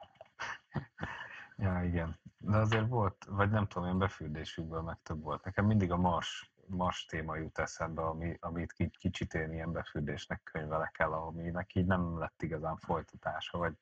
Ja, 1.61 1.83
igen. 1.83 2.19
De 2.39 2.57
azért 2.57 2.89
volt, 2.89 3.25
vagy 3.29 3.51
nem 3.51 3.67
tudom, 3.67 3.85
ilyen 3.85 3.99
befürdésükből 3.99 4.81
meg 4.81 4.99
több 5.03 5.23
volt. 5.23 5.45
Nekem 5.45 5.67
mindig 5.67 5.91
a 5.93 5.97
Mars, 5.97 6.53
Mars 6.67 7.07
téma 7.07 7.37
jut 7.37 7.59
eszembe, 7.59 8.03
ami, 8.03 8.37
amit 8.41 8.73
ki- 8.73 8.91
kicsit 8.99 9.35
én 9.35 9.53
ilyen 9.53 9.73
befürdésnek 9.73 10.43
könyvelek 10.43 10.99
el, 10.99 11.13
aminek 11.13 11.75
így 11.75 11.87
nem 11.87 12.19
lett 12.19 12.43
igazán 12.43 12.77
folytatása, 12.77 13.59
vagy 13.59 13.75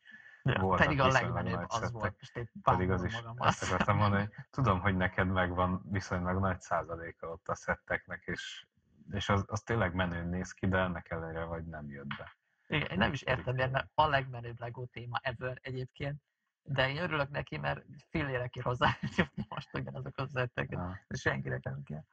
Ja, 0.47 0.61
Voltak 0.61 0.87
pedig 0.87 1.01
a 1.01 1.07
legmenőbb 1.07 1.65
az 1.69 1.75
szettek. 1.75 1.91
volt. 1.91 2.15
Most 2.19 2.37
én 2.37 2.51
pedig 2.63 2.91
az 2.91 3.05
is, 3.05 3.15
magam. 3.15 3.37
ezt 3.47 3.63
akartam 3.63 3.97
mondani, 3.97 4.23
hogy 4.23 4.45
tudom, 4.51 4.81
hogy 4.81 4.97
neked 4.97 5.29
megvan 5.29 5.83
viszonylag 5.91 6.41
nagy 6.41 6.61
százaléka 6.61 7.29
ott 7.29 7.49
a 7.49 7.55
szetteknek, 7.55 8.23
és, 8.27 8.67
és 9.11 9.29
az, 9.29 9.45
az 9.47 9.63
tényleg 9.63 9.95
menőn 9.95 10.29
néz 10.29 10.53
ki, 10.53 10.67
de 10.67 10.79
ennek 10.79 11.11
ellenére 11.11 11.45
vagy 11.45 11.65
nem 11.65 11.91
jött 11.91 12.17
be. 12.19 12.37
Igen, 12.67 12.91
én 12.91 12.99
nem 12.99 13.13
is 13.13 13.23
értem, 13.23 13.55
miért, 13.55 13.71
mert 13.71 13.91
a 13.95 14.07
legmenőbb 14.07 14.61
LEGO 14.61 14.85
téma 14.85 15.19
ever 15.23 15.59
egyébként, 15.63 16.23
de 16.63 16.89
én 16.89 16.97
örülök 16.97 17.31
neki, 17.31 17.59
mert 17.59 17.85
fillére 18.11 18.51
hozzá 18.63 18.97
most 19.49 19.75
ugyanazok 19.75 20.19
az 20.19 20.31
szettek, 20.31 20.71
Ja. 20.71 21.01
senkinek 21.09 21.63
nem 21.63 21.83
kell. 21.83 22.05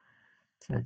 Úgyhogy 0.60 0.84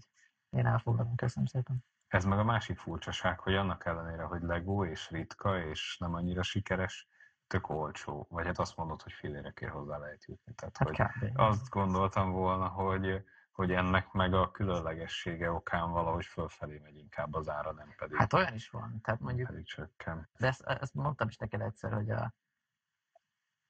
én 0.51 0.67
elfogadom, 0.67 1.15
köszönöm 1.15 1.47
szépen. 1.47 1.85
Ez 2.09 2.25
meg 2.25 2.39
a 2.39 2.45
másik 2.45 2.79
furcsaság, 2.79 3.39
hogy 3.41 3.55
annak 3.55 3.85
ellenére, 3.85 4.23
hogy 4.23 4.43
Lego 4.43 4.85
és 4.85 5.11
ritka, 5.11 5.59
és 5.59 5.97
nem 5.99 6.15
annyira 6.15 6.43
sikeres, 6.43 7.09
tök 7.49 7.69
olcsó. 7.69 8.27
Vagy 8.31 8.47
hát 8.47 8.59
azt 8.59 8.77
mondod, 8.77 9.03
hogy 9.03 9.13
fillérekért 9.13 9.73
hozzá 9.73 9.99
lehet 9.99 10.25
jutni. 10.25 10.55
Tehát, 10.55 10.77
Hát 10.77 10.89
hogy 10.89 11.31
kb. 11.31 11.39
azt 11.41 11.69
gondoltam 11.69 12.31
volna, 12.33 12.69
hogy, 12.69 13.25
hogy 13.53 13.73
ennek 13.73 14.13
meg 14.13 14.35
a 14.35 14.51
különlegessége 14.51 15.51
okán 15.51 15.91
valahogy 15.91 16.25
fölfelé 16.27 16.79
megy 16.79 16.97
inkább 16.97 17.35
az 17.35 17.49
ára, 17.49 17.73
nem 17.73 17.95
pedig, 17.97 18.17
Hát 18.17 18.33
olyan 18.33 18.55
is 18.55 18.71
van, 18.71 19.01
tehát 19.03 19.21
mondjuk 19.21 19.49
pedig 19.49 19.65
csökken. 19.65 20.29
De 20.39 20.47
ezt, 20.47 20.63
ezt 20.63 20.95
mondtam 20.95 21.29
is 21.29 21.37
neked 21.37 21.61
egyszer, 21.61 21.93
hogy 21.93 22.11
a, 22.11 22.35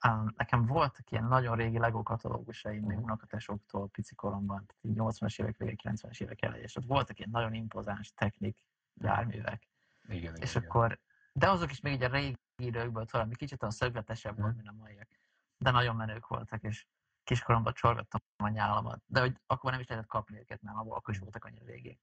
um, 0.09 0.33
nekem 0.37 0.67
voltak 0.67 1.11
ilyen 1.11 1.25
nagyon 1.25 1.57
régi 1.57 1.79
Lego 1.79 2.03
katalógusaim, 2.03 2.83
még 2.85 2.97
Mhm. 2.97 3.05
unokatesoktól 3.05 3.89
pici 3.89 4.15
koromban, 4.15 4.67
tehát 4.67 4.85
így 4.85 4.97
80-as 4.97 5.41
évek 5.41 5.57
vége, 5.57 5.75
90-es 5.77 6.21
évek 6.21 6.43
elején, 6.43 6.65
és 6.65 6.77
ott 6.77 6.85
voltak 6.87 7.19
ilyen 7.19 7.31
nagyon 7.31 7.55
impozáns 7.55 8.13
technik 8.15 8.65
járművek. 8.95 9.69
Igen, 10.03 10.17
igen, 10.17 10.35
és 10.37 10.55
igen. 10.55 10.69
akkor, 10.69 10.99
de 11.33 11.51
azok 11.51 11.71
is 11.71 11.81
még 11.81 11.93
így 11.93 12.03
a 12.03 12.09
régi 12.09 12.37
időkből, 12.63 13.05
tudod, 13.05 13.27
ami 13.27 13.35
kicsit 13.37 13.63
olyan 13.63 13.75
szögletesebb 13.75 14.37
volt, 14.39 14.55
Mhm. 14.55 14.57
mint 14.65 14.69
a 14.69 14.83
maiak. 14.83 15.09
De 15.57 15.71
nagyon 15.71 15.97
menők 15.97 16.27
voltak, 16.27 16.63
és 16.63 16.87
kiskoromban 17.25 17.73
csorgattam 17.73 18.21
a 18.37 18.49
nyálamat. 18.49 19.03
De 19.07 19.21
hogy 19.21 19.41
akkor 19.47 19.71
nem 19.71 19.81
is 19.81 19.87
lehetett 19.87 20.11
kapni 20.11 20.39
őket, 20.39 20.63
mert 20.63 20.77
abból 20.77 20.97
akkor 20.97 21.15
is 21.15 21.21
voltak 21.21 21.45
annyira 21.45 21.65
régi. 21.65 22.01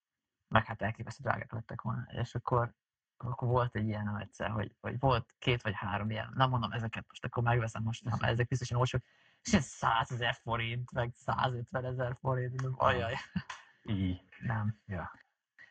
Meg 0.47 0.65
hát 0.65 0.81
elképesztő 0.81 1.23
drágák 1.23 1.51
lettek 1.51 1.81
volna. 1.81 2.05
És 2.11 2.35
akkor, 2.35 2.73
akkor 3.17 3.47
volt 3.47 3.75
egy 3.75 3.85
ilyen 3.87 4.19
egyszer, 4.19 4.49
hogy, 4.49 4.75
hogy 4.81 4.99
volt 4.99 5.35
két 5.39 5.61
vagy 5.61 5.73
három 5.75 6.09
ilyen, 6.09 6.31
nem 6.35 6.49
mondom 6.49 6.71
ezeket 6.71 7.05
most, 7.07 7.25
akkor 7.25 7.43
megveszem 7.43 7.83
most, 7.83 8.03
nem, 8.03 8.17
ezek 8.21 8.47
biztosan 8.47 8.77
olcsók. 8.77 9.01
És 9.41 9.51
ilyen 9.51 9.63
100 9.63 10.11
ezer 10.11 10.33
forint, 10.33 10.91
meg 10.91 11.11
150 11.15 11.85
ezer 11.85 12.15
forint, 12.19 12.61
ajaj, 12.75 13.15
Így. 13.83 14.21
nem. 14.39 14.79
Ja. 14.85 15.11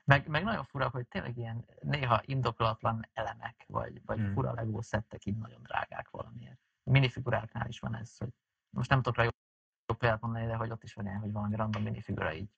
Meg, 0.05 0.29
meg 0.29 0.45
nagyon 0.45 0.65
fura, 0.65 0.89
hogy 0.89 1.07
tényleg 1.07 1.37
ilyen 1.37 1.65
néha 1.81 2.21
indokolatlan 2.25 3.09
elemek, 3.13 3.65
vagy, 3.67 4.05
vagy 4.05 4.19
Mm. 4.19 4.33
fura 4.33 4.53
Lego 4.53 4.83
szettek 4.83 5.25
így 5.25 5.37
nagyon 5.37 5.63
drágák 5.63 6.11
valamiért. 6.11 6.59
Minifiguráknál 6.83 7.69
is 7.69 7.79
van 7.79 7.95
ez, 7.97 8.17
hogy 8.17 8.29
most 8.71 8.91
nem 8.91 9.03
tudok 9.03 9.17
rá 9.17 9.23
jobb 9.25 9.99
példát 9.99 10.21
mondani, 10.21 10.47
de 10.47 10.57
hogy 10.57 10.71
ott 10.71 10.83
is 10.83 10.95
van 10.95 11.07
ilyen, 11.07 11.19
hogy 11.21 11.33
valami 11.33 11.57
random 11.57 11.83
minifigura 11.83 12.33
így 12.33 12.51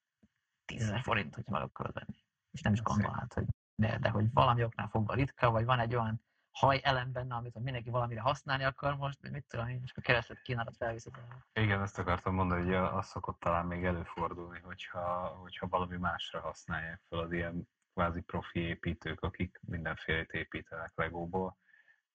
10 0.65 0.83
ezer 0.83 1.01
forint, 1.03 1.35
hogyha 1.35 1.53
meg 1.53 1.63
akarod 1.63 1.93
venni. 1.93 2.25
És 2.51 2.63
nem 2.63 2.73
is 2.73 2.79
Ez 2.79 2.85
gondolnád, 2.85 3.33
hogy 3.33 3.47
de, 3.75 3.99
de 3.99 4.09
hogy 4.09 4.33
valami 4.33 4.65
oknál 4.65 4.89
fogva 4.89 5.15
ritka, 5.15 5.51
vagy 5.51 5.65
van 5.65 5.79
egy 5.79 5.95
olyan 5.95 6.25
haj 6.59 6.81
elem 6.83 7.13
benne, 7.13 7.35
amit 7.35 7.55
mindenki 7.55 7.91
valamire 7.91 8.21
használni 8.21 8.65
akar 8.65 8.97
most, 8.97 9.31
mit 9.31 9.47
tudom 9.49 9.69
én, 9.69 9.81
és 9.85 9.91
akkor 9.91 10.03
keresed 10.03 10.43
kínálat 10.43 10.77
felviszed. 10.77 11.15
Igen, 11.53 11.83
ezt 11.83 11.99
akartam 11.99 12.35
mondani, 12.35 12.65
hogy 12.65 12.75
az 12.75 13.07
szokott 13.07 13.41
talán 13.41 13.67
még 13.67 13.85
előfordulni, 13.85 14.61
hogyha, 14.61 15.27
hogyha 15.27 15.67
valami 15.67 15.97
másra 15.97 16.41
használják 16.41 17.03
fel 17.09 17.19
az 17.19 17.33
ilyen 17.33 17.69
kvázi 17.93 18.21
profi 18.21 18.61
építők, 18.61 19.21
akik 19.21 19.61
mindenfélét 19.63 20.31
építenek 20.31 20.93
Legóból, 20.95 21.59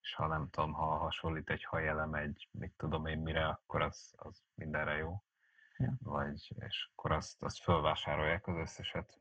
és 0.01 0.13
ha 0.13 0.27
nem 0.27 0.49
tudom, 0.49 0.73
ha 0.73 0.97
hasonlít 0.97 1.49
egy 1.49 1.63
hajelem 1.63 2.13
egy, 2.13 2.49
mit 2.51 2.73
tudom 2.77 3.05
én 3.05 3.19
mire, 3.19 3.47
akkor 3.47 3.81
az, 3.81 4.13
az 4.17 4.43
mindenre 4.53 4.95
jó. 4.95 5.23
Ja. 5.77 5.93
Vagy, 5.99 6.53
és 6.59 6.89
akkor 6.95 7.11
azt, 7.11 7.43
azt 7.43 7.63
fölvásárolják 7.63 8.47
az 8.47 8.55
összeset. 8.55 9.19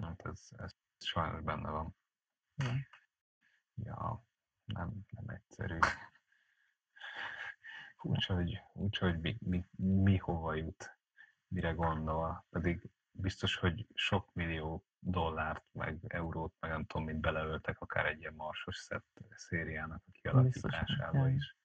Hát 0.00 0.26
ez, 0.26 0.48
ez 0.56 0.72
sajnos 0.98 1.40
benne 1.40 1.70
van. 1.70 1.96
Ja. 2.54 2.72
Ja, 3.74 4.24
nem, 4.64 4.92
nem 5.10 5.28
egyszerű. 5.28 5.78
Úgyhogy, 8.02 8.62
úgyhogy 8.72 9.20
mi, 9.20 9.36
mi, 9.40 9.64
mi 9.76 10.16
hova 10.16 10.54
jut, 10.54 10.98
mire 11.48 11.72
gondol, 11.72 12.44
pedig 12.50 12.90
biztos, 13.10 13.56
hogy 13.56 13.86
sok 13.94 14.34
millió 14.34 14.84
dollárt, 14.98 15.64
meg 15.72 15.98
eurót, 16.08 16.54
meg 16.60 16.70
nem 16.70 16.84
tudom, 16.84 17.06
mit 17.06 17.20
beleöltek 17.20 17.80
akár 17.80 18.06
egy 18.06 18.18
ilyen 18.18 18.34
marsos 18.34 18.76
szett 18.76 19.20
szériának 19.34 20.02
a 20.06 20.10
kialakításába 20.10 21.18
ja. 21.18 21.28
is. 21.28 21.56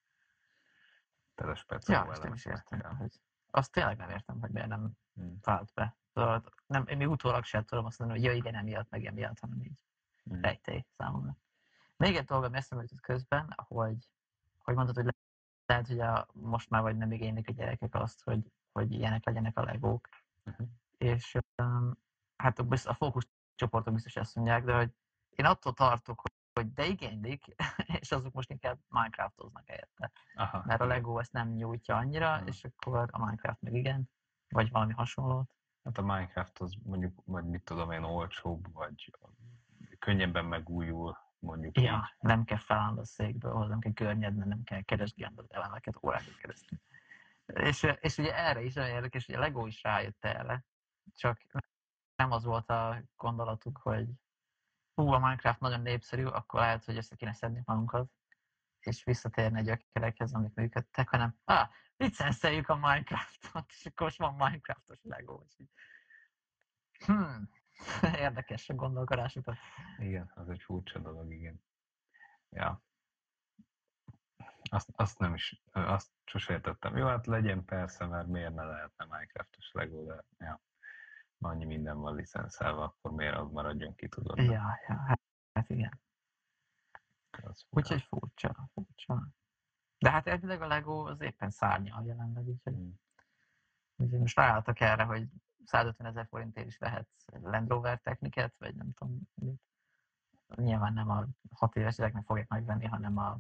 Tehát 1.35 1.53
a 1.53 1.55
Ja, 1.55 1.61
speciál 1.79 2.19
nem 2.21 2.33
is 2.33 2.45
értem. 2.45 2.95
Hogy 2.97 3.21
azt 3.51 3.71
tényleg 3.71 3.97
nem 3.97 4.09
értem, 4.09 4.39
hogy 4.39 4.51
miért 4.51 4.67
nem 4.67 4.97
Hmm. 5.19 5.37
vált 5.41 5.73
be. 5.73 5.97
Szóval 6.13 6.43
nem, 6.65 6.87
én 6.87 6.97
még 6.97 7.09
utólag 7.09 7.43
sem 7.43 7.63
tudom 7.63 7.85
azt 7.85 7.99
mondani, 7.99 8.19
hogy 8.19 8.29
ja 8.29 8.35
igen, 8.35 8.55
emiatt, 8.55 8.89
meg 8.89 9.05
emiatt, 9.05 9.39
hanem 9.39 9.61
így 9.61 9.83
Hmm. 10.23 10.41
rejtély 10.41 10.85
számomra. 10.97 11.37
Még 11.99 12.15
egy 12.15 12.25
dolog, 12.25 12.43
ami 12.43 12.57
eszembe 12.57 12.83
jutott 12.83 13.01
közben, 13.01 13.55
hogy, 13.67 14.09
hogy 14.57 14.75
mondtad, 14.75 14.95
hogy 14.95 15.05
le- 15.05 15.13
lehet, 15.65 15.87
hogy 15.87 15.99
a, 15.99 16.27
most 16.33 16.69
már 16.69 16.81
vagy 16.81 16.97
nem 16.97 17.11
igénylik 17.11 17.47
a 17.47 17.51
gyerekek 17.51 17.95
azt, 17.95 18.23
hogy, 18.23 18.51
hogy 18.71 18.91
ilyenek 18.91 19.25
legyenek 19.25 19.57
a 19.57 19.63
legók. 19.63 20.09
Mhm. 20.43 20.63
És 20.97 21.37
um, 21.61 21.93
hát 22.35 22.59
a, 22.59 22.65
a 22.83 22.93
fókuszcsoportok 22.93 23.93
biztos 23.93 24.15
ezt 24.15 24.35
mondják, 24.35 24.63
de 24.63 24.75
hogy 24.75 24.91
én 25.29 25.45
attól 25.45 25.73
tartok, 25.73 26.21
hogy, 26.53 26.73
de 26.73 26.85
igénylik, 26.85 27.55
és 28.01 28.11
azok 28.11 28.33
most 28.33 28.49
inkább 28.49 28.79
Minecraftoznak 28.87 29.67
helyette. 29.67 30.11
Aha, 30.35 30.63
Mert 30.65 30.81
a. 30.81 30.85
Lego 30.85 31.19
ezt 31.19 31.31
nem 31.31 31.49
nyújtja 31.49 31.95
annyira, 31.97 32.37
Mhm. 32.37 32.47
és 32.47 32.63
akkor 32.63 33.07
a 33.11 33.17
Minecraft 33.17 33.61
meg 33.61 33.73
igen, 33.73 34.09
vagy 34.49 34.69
valami 34.71 34.93
hasonlót. 34.93 35.55
Hát 35.83 35.97
a 35.97 36.01
Minecraft 36.01 36.59
az 36.59 36.73
mondjuk, 36.83 37.21
vagy 37.25 37.45
mit 37.45 37.63
tudom 37.63 37.91
én, 37.91 38.03
olcsóbb, 38.03 38.73
vagy 38.73 39.17
könnyebben 39.99 40.45
megújul, 40.45 41.17
mondjuk 41.39 41.77
Ja, 41.77 42.11
így. 42.13 42.27
nem 42.29 42.43
kell 42.43 42.57
felállnod 42.57 42.97
a 42.97 43.05
székből, 43.05 43.53
hozzá 43.53 43.69
nem 43.69 43.79
kell 43.79 43.91
görnyedni, 43.91 44.47
nem 44.47 44.63
kell 44.63 44.81
keresgélned 44.81 45.39
az 45.39 45.53
elemeket 45.53 46.03
órákon 46.03 46.33
keresztül. 46.41 46.77
És, 47.45 47.87
és 47.99 48.17
ugye 48.17 48.35
erre 48.35 48.61
is 48.63 48.73
nagyon 48.73 48.95
érdekes, 48.95 49.25
hogy 49.25 49.35
a 49.35 49.39
Lego 49.39 49.65
is 49.65 49.83
rájött 49.83 50.25
erre, 50.25 50.65
csak 51.15 51.41
nem 52.15 52.31
az 52.31 52.43
volt 52.43 52.69
a 52.69 53.03
gondolatuk, 53.15 53.77
hogy 53.77 54.07
hú, 54.93 55.11
a 55.11 55.19
Minecraft 55.19 55.59
nagyon 55.59 55.81
népszerű, 55.81 56.25
akkor 56.25 56.59
lehet, 56.59 56.85
hogy 56.85 56.97
össze 56.97 57.15
kéne 57.15 57.33
szedni 57.33 57.61
magunkat, 57.65 58.11
és 58.79 59.03
visszatérni 59.03 59.59
a 59.59 59.63
gyökerekhez, 59.63 60.33
amik 60.33 60.53
működtek, 60.53 61.09
hanem 61.09 61.35
ah, 61.43 61.69
licenszeljük 61.97 62.69
a 62.69 62.75
Minecraftot, 62.75 63.65
és 63.77 63.85
akkor 63.85 64.05
most 64.05 64.17
van 64.17 64.33
Minecraftos 64.33 64.99
Lego. 65.01 65.41
És 65.45 65.59
így, 65.59 65.69
hmm, 67.05 67.49
érdekes 68.25 68.69
a 68.69 68.73
gondolkodásukat. 68.73 69.57
Igen, 69.97 70.31
az 70.35 70.49
egy 70.49 70.61
furcsa 70.61 70.99
dolog, 70.99 71.33
igen. 71.33 71.63
Ja. 72.49 72.83
Azt, 74.69 74.89
azt 74.95 75.19
nem 75.19 75.33
is, 75.33 75.61
azt 75.71 76.11
sose 76.25 76.53
értettem. 76.53 76.97
Jó, 76.97 77.07
hát 77.07 77.25
legyen 77.25 77.65
persze, 77.65 78.05
mert 78.05 78.27
miért 78.27 78.53
ne 78.53 78.63
lehetne 78.63 79.05
Minecraftos 79.05 79.71
Lego, 79.71 80.03
de 80.05 80.23
ja. 80.37 80.61
Annyi 81.41 81.65
minden 81.65 81.97
van 81.97 82.15
licenszelve, 82.15 82.81
akkor 82.81 83.11
miért 83.11 83.35
az 83.35 83.51
maradjon 83.51 83.95
ki, 83.95 84.07
tudod? 84.07 84.37
Ja, 84.37 84.79
ja, 84.87 84.97
hát, 85.07 85.21
hát 85.53 85.69
igen. 85.69 86.01
Úgyhogy 87.69 88.01
furcsa, 88.01 88.69
furcsa. 88.73 89.27
De 89.97 90.11
hát 90.11 90.27
elvileg 90.27 90.61
a 90.61 90.67
Lego 90.67 91.07
az 91.07 91.21
éppen 91.21 91.49
szárnyal 91.49 92.05
jelenleg, 92.05 92.47
úgyhogy, 92.47 92.73
Mm. 92.73 92.89
úgyhogy 93.95 94.19
most 94.19 94.35
ráálltak 94.35 94.79
erre, 94.79 95.03
hogy 95.03 95.27
150 95.69 96.07
ezer 96.07 96.27
forintért 96.29 96.67
is 96.67 96.77
vehetsz 96.77 97.25
egy 97.25 97.41
Land 97.41 97.69
Rover 97.69 97.99
techniket, 97.99 98.53
vagy 98.57 98.75
nem 98.75 98.93
tudom. 98.93 99.19
Nyilván 100.55 100.93
nem 100.93 101.09
a 101.09 101.25
hat 101.55 101.75
éves 101.75 101.95
gyereknek 101.95 102.25
fogják 102.25 102.47
megvenni, 102.47 102.85
hanem 102.85 103.17
a 103.17 103.37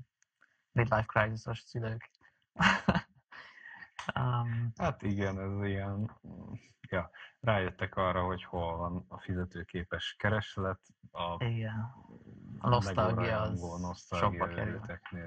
midlife 0.71 1.05
crisis-os 1.05 1.59
szülők. 1.59 2.09
Um, 4.15 4.71
Hát 4.77 5.01
igen, 5.01 5.39
ez 5.39 5.67
ilyen, 5.67 6.11
ja, 6.89 7.09
rájöttek 7.39 7.95
arra, 7.95 8.23
hogy 8.23 8.43
hol 8.43 8.77
van 8.77 9.05
a 9.07 9.19
fizetőképes 9.19 10.15
kereslet, 10.17 10.79
a 11.11 11.43
igen, 11.43 11.93
A 12.59 12.69
nosztalgia 12.69 13.41
az 13.41 14.07
sokba 14.07 14.47
kerül. 14.47 14.81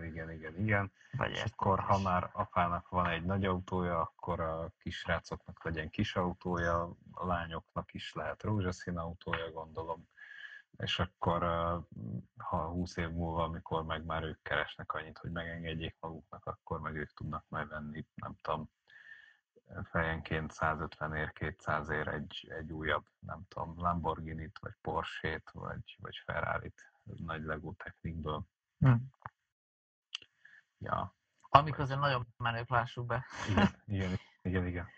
igen, 0.05 0.31
igen, 0.31 0.59
igen. 0.61 0.93
vagy 1.11 1.31
És 1.31 1.43
akkor, 1.43 1.81
ha 1.81 1.99
már 1.99 2.31
apának 2.33 2.89
van 2.89 3.07
egy 3.07 3.25
nagy 3.25 3.45
autója, 3.45 4.01
akkor 4.01 4.41
a 4.41 4.73
kisrácoknak 4.79 5.65
legyen 5.65 5.91
kis 5.91 6.17
autója, 6.17 6.97
a 7.13 7.27
lányoknak 7.27 7.93
is 7.95 8.13
lehet 8.13 8.43
rózsaszín 8.43 8.99
autója, 8.99 9.51
gondolom. 9.51 10.09
És 10.77 10.99
akkor, 10.99 11.43
ha 12.37 12.69
20 12.69 12.97
év 12.97 13.09
múlva, 13.11 13.45
amikor 13.45 13.85
meg 13.85 14.05
már 14.05 14.23
ők 14.23 14.43
keresnek 14.43 14.93
annyit, 14.93 15.19
hogy 15.19 15.31
megengedjék 15.31 15.97
maguknak, 16.01 16.47
akkor 16.47 16.81
meg 16.81 16.97
ők 16.97 17.15
tudnak 17.15 17.45
majd 17.49 17.69
venni, 17.69 18.07
nem 18.15 18.35
tudom, 18.41 18.71
fejenként 19.91 20.53
150 20.53 21.15
ér, 21.15 21.33
200 21.33 21.89
ér 21.89 22.09
egy, 22.09 22.53
egy 22.59 22.73
újabb, 22.73 23.05
nem 23.19 23.43
tudom, 23.49 23.75
Lamborghini-t, 23.79 24.59
vagy 24.59 24.75
Porsche-t, 24.81 25.51
vagy, 25.51 25.97
vagy 25.99 26.17
Ferrari-t, 26.25 26.93
nagy 27.03 27.43
Lego 27.43 27.73
technikből. 27.73 28.47
Hm. 28.79 28.95
Ja, 30.79 31.15
Amik 31.55 31.79
azért 31.79 32.01
nagyon 32.01 32.27
menők, 32.37 32.69
lássuk 32.69 33.07
be. 33.07 33.27
igen, 33.49 33.69
igen, 33.97 34.19
igen, 34.43 34.67
igen. 34.67 34.89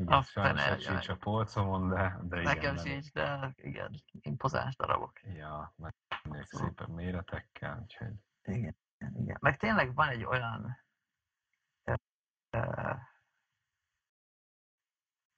Igen, 0.00 0.12
a 0.12 0.22
sajnos 0.22 0.62
fene, 0.62 0.78
sincs 0.78 1.08
a 1.08 1.16
polcomon, 1.16 1.88
de, 1.88 2.18
de 2.22 2.40
igen. 2.40 2.54
Nekem 2.54 2.74
nem. 2.74 2.84
sincs, 2.84 3.12
de 3.12 3.52
igen, 3.56 4.02
impozáns 4.20 4.76
darabok. 4.76 5.20
Ja, 5.22 5.74
meg 5.76 5.94
szépen 6.42 6.90
méretekkel, 6.90 7.78
úgyhogy... 7.82 8.12
Igen, 8.42 8.76
igen. 8.98 9.36
Meg 9.40 9.56
tényleg 9.56 9.94
van 9.94 10.08
egy 10.08 10.24
olyan 10.24 10.78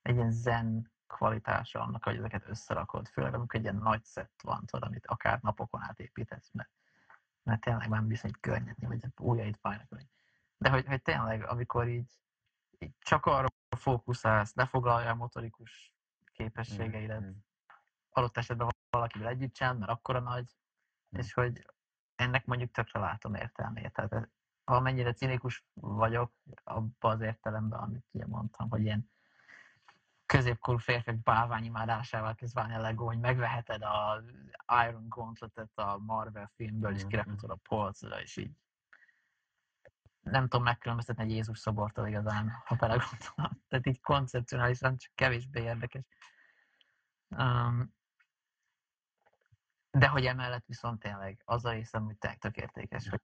egy 0.03 0.15
ilyen 0.15 0.31
zen 0.31 0.93
kvalitása 1.07 1.81
annak, 1.81 2.05
hogy 2.05 2.17
ezeket 2.17 2.49
összerakod, 2.49 3.09
főleg 3.09 3.35
amikor 3.35 3.59
egy 3.59 3.65
ilyen 3.65 3.77
nagy 3.77 4.05
szett 4.05 4.41
van, 4.43 4.65
tudod, 4.67 4.89
amit 4.89 5.07
akár 5.07 5.41
napokon 5.41 5.83
át 5.83 6.01
építesz, 6.01 6.51
mert, 6.53 6.71
mert 7.43 7.61
tényleg 7.61 7.89
már 7.89 8.07
viszont 8.07 8.41
környedni, 8.41 8.87
vagy 8.87 9.05
újjait 9.17 9.59
fájnak. 9.59 9.89
De 10.57 10.71
hogy, 10.71 10.87
hogy 10.87 11.03
tényleg, 11.03 11.47
amikor 11.47 11.89
így, 11.89 12.13
így 12.79 12.95
csak 12.99 13.27
arról 13.27 13.51
fókuszálsz, 13.77 14.53
ne 14.53 14.67
foglalja 14.67 15.11
a 15.11 15.15
motorikus 15.15 15.95
képességeidet, 16.33 17.21
Mm. 17.21 17.31
adott 18.11 18.37
esetben 18.37 18.69
valakivel 18.91 19.29
együtt 19.29 19.53
csinálod, 19.55 19.79
mert 19.79 19.91
akkora 19.91 20.21
nagy, 20.21 20.57
Mm. 21.17 21.19
és 21.19 21.33
hogy 21.33 21.67
ennek 22.15 22.45
mondjuk 22.47 22.71
tökre 22.71 23.01
látom 23.01 23.35
értelmét. 23.35 23.93
Tehát 23.93 24.13
ez- 24.13 24.29
valamennyire 24.65 25.13
cinikus 25.13 25.65
vagyok 25.75 26.33
abban 26.65 27.13
az 27.13 27.21
értelemben, 27.21 27.79
amit 27.81 28.07
ugye 28.11 28.27
mondtam, 28.27 28.71
hogy 28.71 28.83
ilyen 28.83 29.11
középkorú 30.27 30.79
férfiak 30.79 31.17
bálványimádásával 31.23 32.35
kezd 32.35 32.55
válni 32.55 32.75
a 32.75 32.81
Lego, 32.81 33.05
hogy 33.05 33.19
megveheted 33.19 33.83
a 33.83 34.23
Iron 34.89 35.09
Gauntlet-et 35.09 35.79
a 35.79 35.99
Marvel 35.99 36.51
filmből, 36.55 36.95
és 36.95 37.01
Mhm. 37.01 37.09
kirakhatod 37.11 37.51
a 37.51 37.59
polcra, 37.69 38.21
és 38.21 38.37
így 38.37 38.53
nem 40.23 40.43
tudom 40.43 40.63
megkülönböztetni 40.63 41.23
egy 41.23 41.31
Jézus 41.31 41.59
szobortól 41.59 42.07
igazán, 42.07 42.51
ha 42.65 42.75
belegondolom. 42.75 43.63
Tehát 43.69 43.87
így 43.87 44.01
koncepcionálisan 44.01 44.97
csak 44.97 45.13
kevésbé 45.15 45.63
érdekes. 45.63 46.05
Um, 47.29 47.95
de 49.91 50.09
hogy 50.09 50.27
emellett 50.27 50.67
viszont 50.67 51.01
tényleg 51.01 51.43
az 51.45 51.65
a 51.65 51.71
részem, 51.71 52.05
hogy 52.05 52.19
tök 52.39 52.57
értékes, 52.57 53.09
hogy 53.09 53.21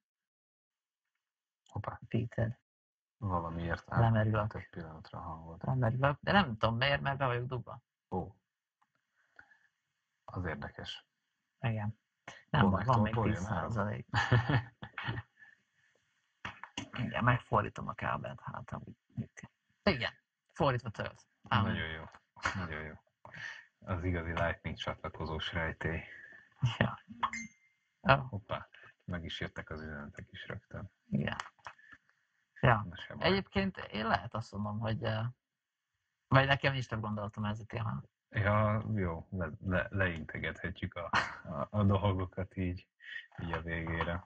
Hoppá, 1.69 2.01
Peter 2.09 2.59
valamiért 3.19 3.89
Lemerülök. 3.89 4.47
több 4.53 4.69
pillanatra 4.71 5.19
hangolt. 5.19 5.63
lemerülök, 5.63 6.19
de 6.21 6.33
nem 6.33 6.57
tudom 6.57 6.77
miért, 6.77 7.01
mert 7.01 7.19
be 7.19 7.27
vagyok 7.27 7.47
dugva. 7.47 7.83
Ó, 8.11 8.35
az 10.25 10.45
érdekes. 10.45 11.07
Igen. 11.61 11.99
Nem 12.51 12.71
baj, 12.71 12.85
van 12.85 13.01
még 13.01 13.15
Konvektorból 13.15 13.33
10 13.33 13.43
jön 13.43 13.53
el? 13.53 13.61
százalék. 13.61 14.07
Igen, 16.99 17.25
megfordítom 17.25 17.89
a 17.89 17.93
kábelt, 17.93 18.41
hát 18.41 18.71
amit 18.71 18.97
mit. 19.15 19.51
Igen, 19.83 20.13
fordítva 20.53 20.91
tölt. 20.91 21.27
Ám, 21.49 21.65
Nagyon 21.65 21.89
jó. 21.89 22.05
Nagyon 22.55 22.83
jó. 22.83 22.95
Az 23.79 24.05
igazi 24.05 24.33
lightning 24.33 24.77
csatlakozós 24.77 25.53
rejtély. 25.53 26.01
Ja. 26.79 26.99
Oh, 28.01 28.29
Hoppá, 28.29 28.69
meg 29.05 29.25
is 29.25 29.41
jöttek 29.41 29.71
az 29.71 29.81
üzenetek 29.83 30.27
is 30.31 30.47
rögtön. 30.47 30.91
igen. 31.11 31.37
Ja. 32.61 32.87
Egyébként 33.19 33.77
én 33.77 34.07
lehet 34.07 34.35
azt 34.35 34.53
mondom, 34.53 34.79
hogy 34.79 35.03
eh, 35.03 35.27
vagy 36.29 36.47
nekem 36.47 36.73
nincs 36.73 36.89
több 36.89 37.01
gondolatom 37.01 37.45
ez 37.45 37.61
a 37.61 37.65
téma. 37.65 38.03
Ja, 38.31 38.85
jó, 38.95 39.27
le, 39.31 39.51
le, 39.65 39.87
leintegethetjük 39.91 40.95
a, 40.95 41.11
a, 41.45 41.67
a 41.71 41.83
dolgokat 41.85 42.57
így, 42.57 42.87
így 43.43 43.53
a 43.53 43.61
végére. 43.61 44.25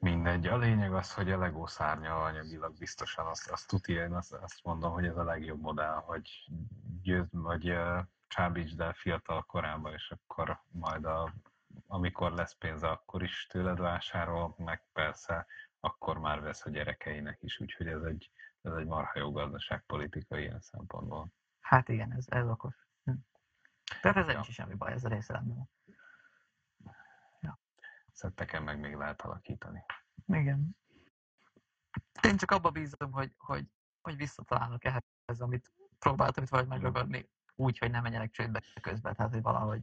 Mindegy, 0.00 0.46
a 0.46 0.56
lényeg 0.56 0.94
az, 0.94 1.14
hogy 1.14 1.30
a 1.30 1.38
Lego 1.38 1.66
szárnya 1.66 2.22
anyagilag 2.22 2.78
biztosan, 2.78 3.26
azt, 3.26 3.50
azt 3.50 3.68
tuti, 3.68 3.92
én 3.92 4.12
azt, 4.12 4.32
azt 4.32 4.64
mondom, 4.64 4.92
hogy 4.92 5.06
ez 5.06 5.16
a 5.16 5.24
legjobb 5.24 5.60
modell, 5.60 5.94
hogy 5.94 6.30
győz, 7.02 7.26
vagy 7.30 7.78
csábítsd 8.28 8.80
el 8.80 8.92
fiatal 8.92 9.42
korában, 9.42 9.92
és 9.92 10.10
akkor 10.10 10.60
majd 10.68 11.04
a, 11.04 11.34
amikor 11.86 12.32
lesz 12.32 12.54
pénze, 12.54 12.88
akkor 12.88 13.22
is 13.22 13.46
tőled 13.46 13.78
vásárol, 13.78 14.54
meg 14.58 14.82
persze 14.92 15.46
akkor 15.80 16.18
már 16.18 16.40
vesz 16.40 16.66
a 16.66 16.70
gyerekeinek 16.70 17.38
is, 17.42 17.60
úgyhogy 17.60 17.86
ez 17.86 18.02
egy, 18.02 18.30
ez 18.62 18.72
egy 18.72 18.86
marha 18.86 19.18
jó 19.18 19.32
gazdaságpolitika 19.32 20.38
ilyen 20.38 20.60
szempontból. 20.60 21.32
Hát 21.60 21.88
igen, 21.88 22.12
ez, 22.12 22.24
ez 22.28 22.46
okos. 22.46 22.74
Hm. 23.04 23.12
Tehát 24.00 24.16
ez 24.16 24.26
Ja. 24.26 24.32
nincs 24.32 24.50
semmi 24.50 24.74
baj, 24.74 24.92
ez 24.92 25.02
rendben 25.02 25.56
van. 25.56 25.70
Szetteken 28.12 28.62
meg 28.62 28.80
még 28.80 28.94
lehet 28.94 29.22
alakítani. 29.22 29.84
Igen. 30.26 30.76
Én 32.22 32.36
csak 32.36 32.50
abba 32.50 32.70
bízom, 32.70 33.12
hogy, 33.12 33.34
hogy, 33.36 33.66
hogy 34.00 34.16
visszatalálnak 34.16 34.84
ehhez, 34.84 35.40
amit 35.40 35.72
próbáltam 35.98 36.44
itt 36.44 36.50
vagy 36.50 36.66
megragadni, 36.66 37.30
úgy, 37.54 37.78
hogy 37.78 37.90
ne 37.90 38.00
menjenek 38.00 38.30
csődbe 38.30 38.62
közben, 38.80 39.14
tehát 39.14 39.32
hogy 39.32 39.42
valahogy 39.42 39.82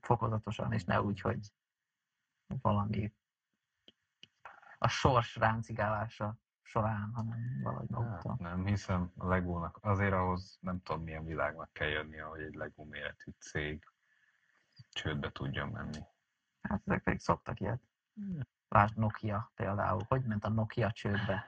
fokozatosan, 0.00 0.72
és 0.72 0.84
ne 0.84 1.02
úgy, 1.02 1.20
hogy 1.20 1.52
valami 2.46 3.14
a 4.78 4.88
sors 4.88 5.36
ráncigálása 5.36 6.38
során, 6.62 7.10
hanem 7.14 7.60
valahogy 7.62 7.88
maguktól. 7.88 8.30
Hát, 8.30 8.40
nem 8.40 8.66
hiszem, 8.66 9.12
a 9.16 9.26
Legónak 9.26 9.78
azért 9.80 10.12
ahhoz 10.12 10.58
nem 10.60 10.82
tudom 10.82 11.02
milyen 11.02 11.24
világnak 11.24 11.72
kell 11.72 11.88
jönnie, 11.88 12.22
hogy 12.22 12.40
egy 12.40 12.54
Lego 12.54 12.84
méretű 12.84 13.30
cég 13.38 13.84
csődbe 14.90 15.32
tudjon 15.32 15.68
menni. 15.68 15.98
Hát 16.68 16.82
ezek 16.84 17.02
pedig 17.02 17.18
szoktak 17.18 17.60
ilyet. 17.60 17.82
Lásd 18.68 18.96
Nokia 18.96 19.52
például. 19.54 20.04
Hogy 20.08 20.24
ment 20.24 20.44
a 20.44 20.48
Nokia 20.48 20.92
csődbe? 20.92 21.44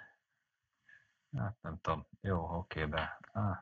Hát 1.36 1.56
nem 1.60 1.78
tudom, 1.80 2.06
jó, 2.20 2.56
oké, 2.56 2.84
de 2.84 3.18
ah, 3.32 3.58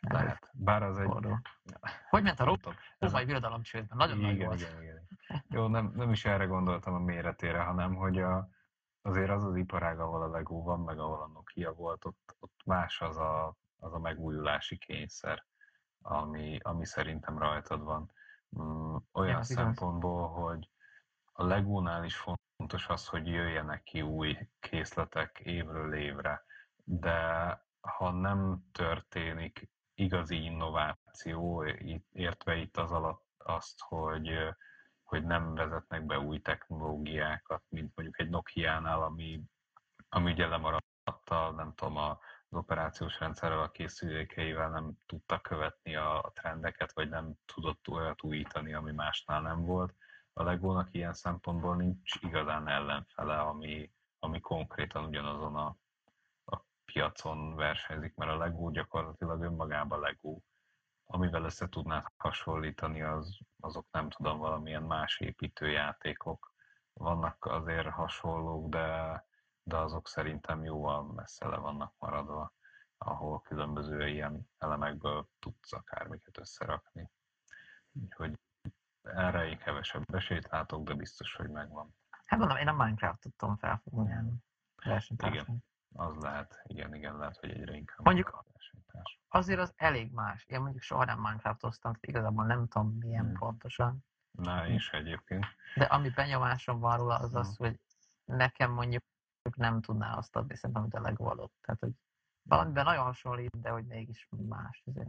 Ez 0.00 0.12
lehet. 0.12 0.50
Bár 0.52 0.82
az 0.82 0.98
egy... 0.98 1.06
fordul. 1.06 1.40
Hogy 2.08 2.22
ment 2.22 2.40
a 2.40 2.58
római 2.98 3.24
birodalom 3.24 3.62
csődbe? 3.62 3.94
Nagyon 3.94 4.18
nagy 4.18 4.34
igen, 4.34 4.46
volt. 4.46 4.60
igen, 4.60 4.82
igen. 4.82 5.08
Jó, 5.48 5.66
nem, 5.66 5.92
nem 5.94 6.10
is 6.10 6.24
erre 6.24 6.44
gondoltam 6.44 6.94
a 6.94 6.98
méretére, 6.98 7.62
hanem 7.62 7.94
hogy 7.94 8.18
a, 8.18 8.48
azért 9.02 9.30
az 9.30 9.44
az 9.44 9.56
iparág, 9.56 10.00
ahol 10.00 10.22
a 10.22 10.28
Lego 10.28 10.62
van, 10.62 10.80
meg 10.80 10.98
ahol 10.98 11.22
a 11.22 11.26
Nokia 11.26 11.72
volt, 11.72 12.04
ott, 12.04 12.36
ott 12.38 12.60
más 12.64 13.00
az 13.00 13.16
a, 13.16 13.56
az 13.78 13.92
a 13.92 13.98
megújulási 13.98 14.78
kényszer, 14.78 15.44
ami, 16.02 16.58
ami 16.62 16.84
szerintem 16.84 17.38
rajtad 17.38 17.82
van. 17.82 18.10
Olyan 19.12 19.30
Ja, 19.30 19.38
az 19.38 19.50
igaz. 19.50 19.64
szempontból, 19.64 20.28
hogy 20.28 20.70
a 21.32 21.44
Legónál 21.44 22.04
is 22.04 22.16
fontos 22.16 22.88
az, 22.88 23.06
hogy 23.06 23.26
jöjjenek 23.26 23.82
ki 23.82 24.02
új 24.02 24.38
készletek 24.60 25.38
évről 25.38 25.94
évre, 25.94 26.44
de 26.84 27.50
ha 27.80 28.10
nem 28.10 28.64
történik 28.72 29.70
igazi 29.94 30.44
innováció, 30.44 31.64
értve 32.12 32.56
itt 32.56 32.76
az 32.76 32.92
alatt 32.92 33.24
azt, 33.38 33.80
hogy, 33.80 34.30
hogy 35.02 35.24
nem 35.24 35.54
vezetnek 35.54 36.06
be 36.06 36.18
új 36.18 36.40
technológiákat, 36.40 37.62
mint 37.68 37.92
mondjuk 37.94 38.18
egy 38.20 38.28
Nokia-nál, 38.28 39.02
ami, 39.02 39.42
ami 40.08 40.32
ugye 40.32 40.46
lemaradt 40.46 41.30
a, 41.30 41.50
nem 41.50 41.74
tudom, 41.74 41.96
a, 41.96 42.18
operációs 42.56 43.18
rendszerrel, 43.18 43.62
a 43.62 43.70
készülékeivel 43.70 44.70
nem 44.70 44.92
tudta 45.06 45.40
követni 45.40 45.96
a, 45.96 46.30
trendeket, 46.34 46.92
vagy 46.92 47.08
nem 47.08 47.34
tudott 47.54 47.88
olyat 47.88 48.22
újítani, 48.22 48.74
ami 48.74 48.92
másnál 48.92 49.40
nem 49.40 49.64
volt. 49.64 49.94
A 50.32 50.42
Legónak 50.42 50.94
ilyen 50.94 51.12
szempontból 51.12 51.76
nincs 51.76 52.14
igazán 52.20 52.68
ellenfele, 52.68 53.40
ami, 53.40 53.92
ami 54.18 54.40
konkrétan 54.40 55.04
ugyanazon 55.04 55.56
a, 55.56 55.76
a 56.44 56.60
piacon 56.84 57.54
versenyzik, 57.54 58.14
mert 58.14 58.30
a 58.30 58.36
Lego 58.36 58.70
gyakorlatilag 58.70 59.42
önmagában 59.42 60.00
Lego. 60.00 60.38
Amivel 61.06 61.44
össze 61.44 61.68
tudnád 61.68 62.04
hasonlítani, 62.16 63.02
az, 63.02 63.38
azok 63.60 63.86
nem 63.90 64.08
tudom, 64.08 64.38
valamilyen 64.38 64.82
más 64.82 65.20
építőjátékok. 65.20 66.52
Vannak 66.92 67.44
azért 67.44 67.88
hasonlók, 67.88 68.68
de, 68.68 69.25
de 69.66 69.76
azok 69.76 70.08
szerintem 70.08 70.64
jóval 70.64 71.02
messze 71.12 71.46
le 71.48 71.56
vannak 71.56 71.94
maradva, 71.98 72.52
ahol 72.98 73.40
különböző 73.42 74.08
ilyen 74.08 74.48
elemekből 74.58 75.28
tudsz 75.38 75.72
akármiket 75.72 76.38
összerakni. 76.38 77.10
Úgyhogy 77.92 78.38
erre 79.02 79.46
én 79.48 79.58
kevesebb 79.58 80.14
esélyt 80.14 80.48
látok, 80.50 80.84
de 80.86 80.94
biztos, 80.94 81.34
hogy 81.34 81.48
megvan. 81.50 81.94
Hát 82.26 82.38
mondom, 82.38 82.56
én 82.56 82.68
a 82.68 82.72
Minecraft-ot 82.72 83.32
tudom 83.36 83.56
felfogni 83.56 84.04
ilyen 84.06 84.44
versenytársamat. 84.84 85.60
Az 85.94 86.16
lehet, 86.16 86.60
igen, 86.66 86.94
igen, 86.94 87.16
lehet, 87.16 87.36
hogy 87.36 87.50
egyre 87.50 87.74
inkább 87.74 88.04
Mondjuk- 88.04 88.28
a 88.28 88.44
versenytárs. 88.52 89.20
Azért 89.28 89.60
az 89.60 89.72
elég 89.76 90.12
más. 90.12 90.44
Én 90.46 90.60
mondjuk 90.60 90.82
soha 90.82 91.04
nem 91.04 91.18
Minecraftoztam, 91.20 91.92
igazából 92.00 92.44
nem 92.46 92.68
tudom 92.68 92.96
milyen 92.98 93.24
Hmm. 93.24 93.34
pontosan. 93.38 94.04
Na, 94.30 94.66
én 94.66 94.74
is 94.74 94.90
egyébként. 94.90 95.46
De 95.74 95.84
ami 95.84 96.10
benyomásom 96.10 96.78
van 96.80 96.96
róla, 96.96 97.14
az 97.18 97.34
az, 97.34 97.56
Hmm. 97.56 97.66
hogy 97.66 97.80
nekem 98.24 98.70
mondjuk 98.72 99.02
nem 99.54 99.80
tudná 99.80 100.16
azt 100.16 100.36
adni, 100.36 100.56
szerintem, 100.56 100.82
amit 100.82 100.94
a 100.94 101.00
Lego 101.00 101.24
adott. 101.24 101.54
Tehát, 101.60 101.80
hogy 101.80 101.92
valamiben 102.42 102.84
nagyon 102.84 103.04
hasonlít, 103.04 103.60
de 103.60 103.70
hogy 103.70 103.86
mégis 103.86 104.28
más. 104.30 104.82
Azért. 104.86 105.08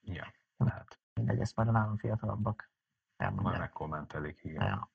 Ja, 0.00 0.32
lehet. 0.56 1.00
Mindegy, 1.14 1.40
ezt 1.40 1.56
majd 1.56 1.68
a 1.68 1.72
nálam 1.72 1.96
fiatalabbak 1.96 2.70
Majd 3.16 3.30
elmondják. 3.30 3.60
megkommentelik, 3.60 4.44
igen. 4.44 4.66
Ja. 4.66 4.90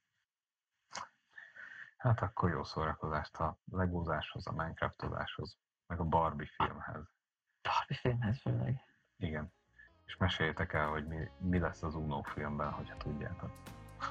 Hát 1.97 2.21
akkor 2.21 2.49
jó 2.49 2.63
szórakozást 2.63 3.35
a 3.37 3.59
legózáshoz, 3.71 4.47
a 4.47 4.51
Minecraftozáshoz, 4.51 5.57
meg 5.87 5.99
a 5.99 6.03
Barbie 6.03 6.47
filmhez. 6.55 7.11
Barbie 7.61 7.97
filmhez 7.97 8.41
főleg. 8.41 8.85
Igen. 9.17 9.53
És 10.05 10.17
meséljétek 10.17 10.73
el, 10.73 10.87
hogy 10.87 11.07
mi, 11.07 11.29
mi 11.37 11.59
lesz 11.59 11.83
az 11.83 11.95
Uno 11.95 12.21
filmben, 12.21 12.71
hogyha 12.71 12.97
tudjátok. 12.97 13.51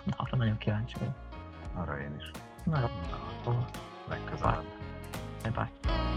Na, 0.05 0.16
arra 0.16 0.37
nagyon 0.37 0.59
kíváncsi 0.59 0.99
vagyok. 0.99 1.16
Arra 1.75 2.01
én 2.01 2.14
is. 2.14 2.31
Na, 2.64 2.81
jó. 2.81 2.88
Na, 3.53 3.66
legközelebb. 4.09 4.64
bye 5.42 5.51
bye. 5.53 6.10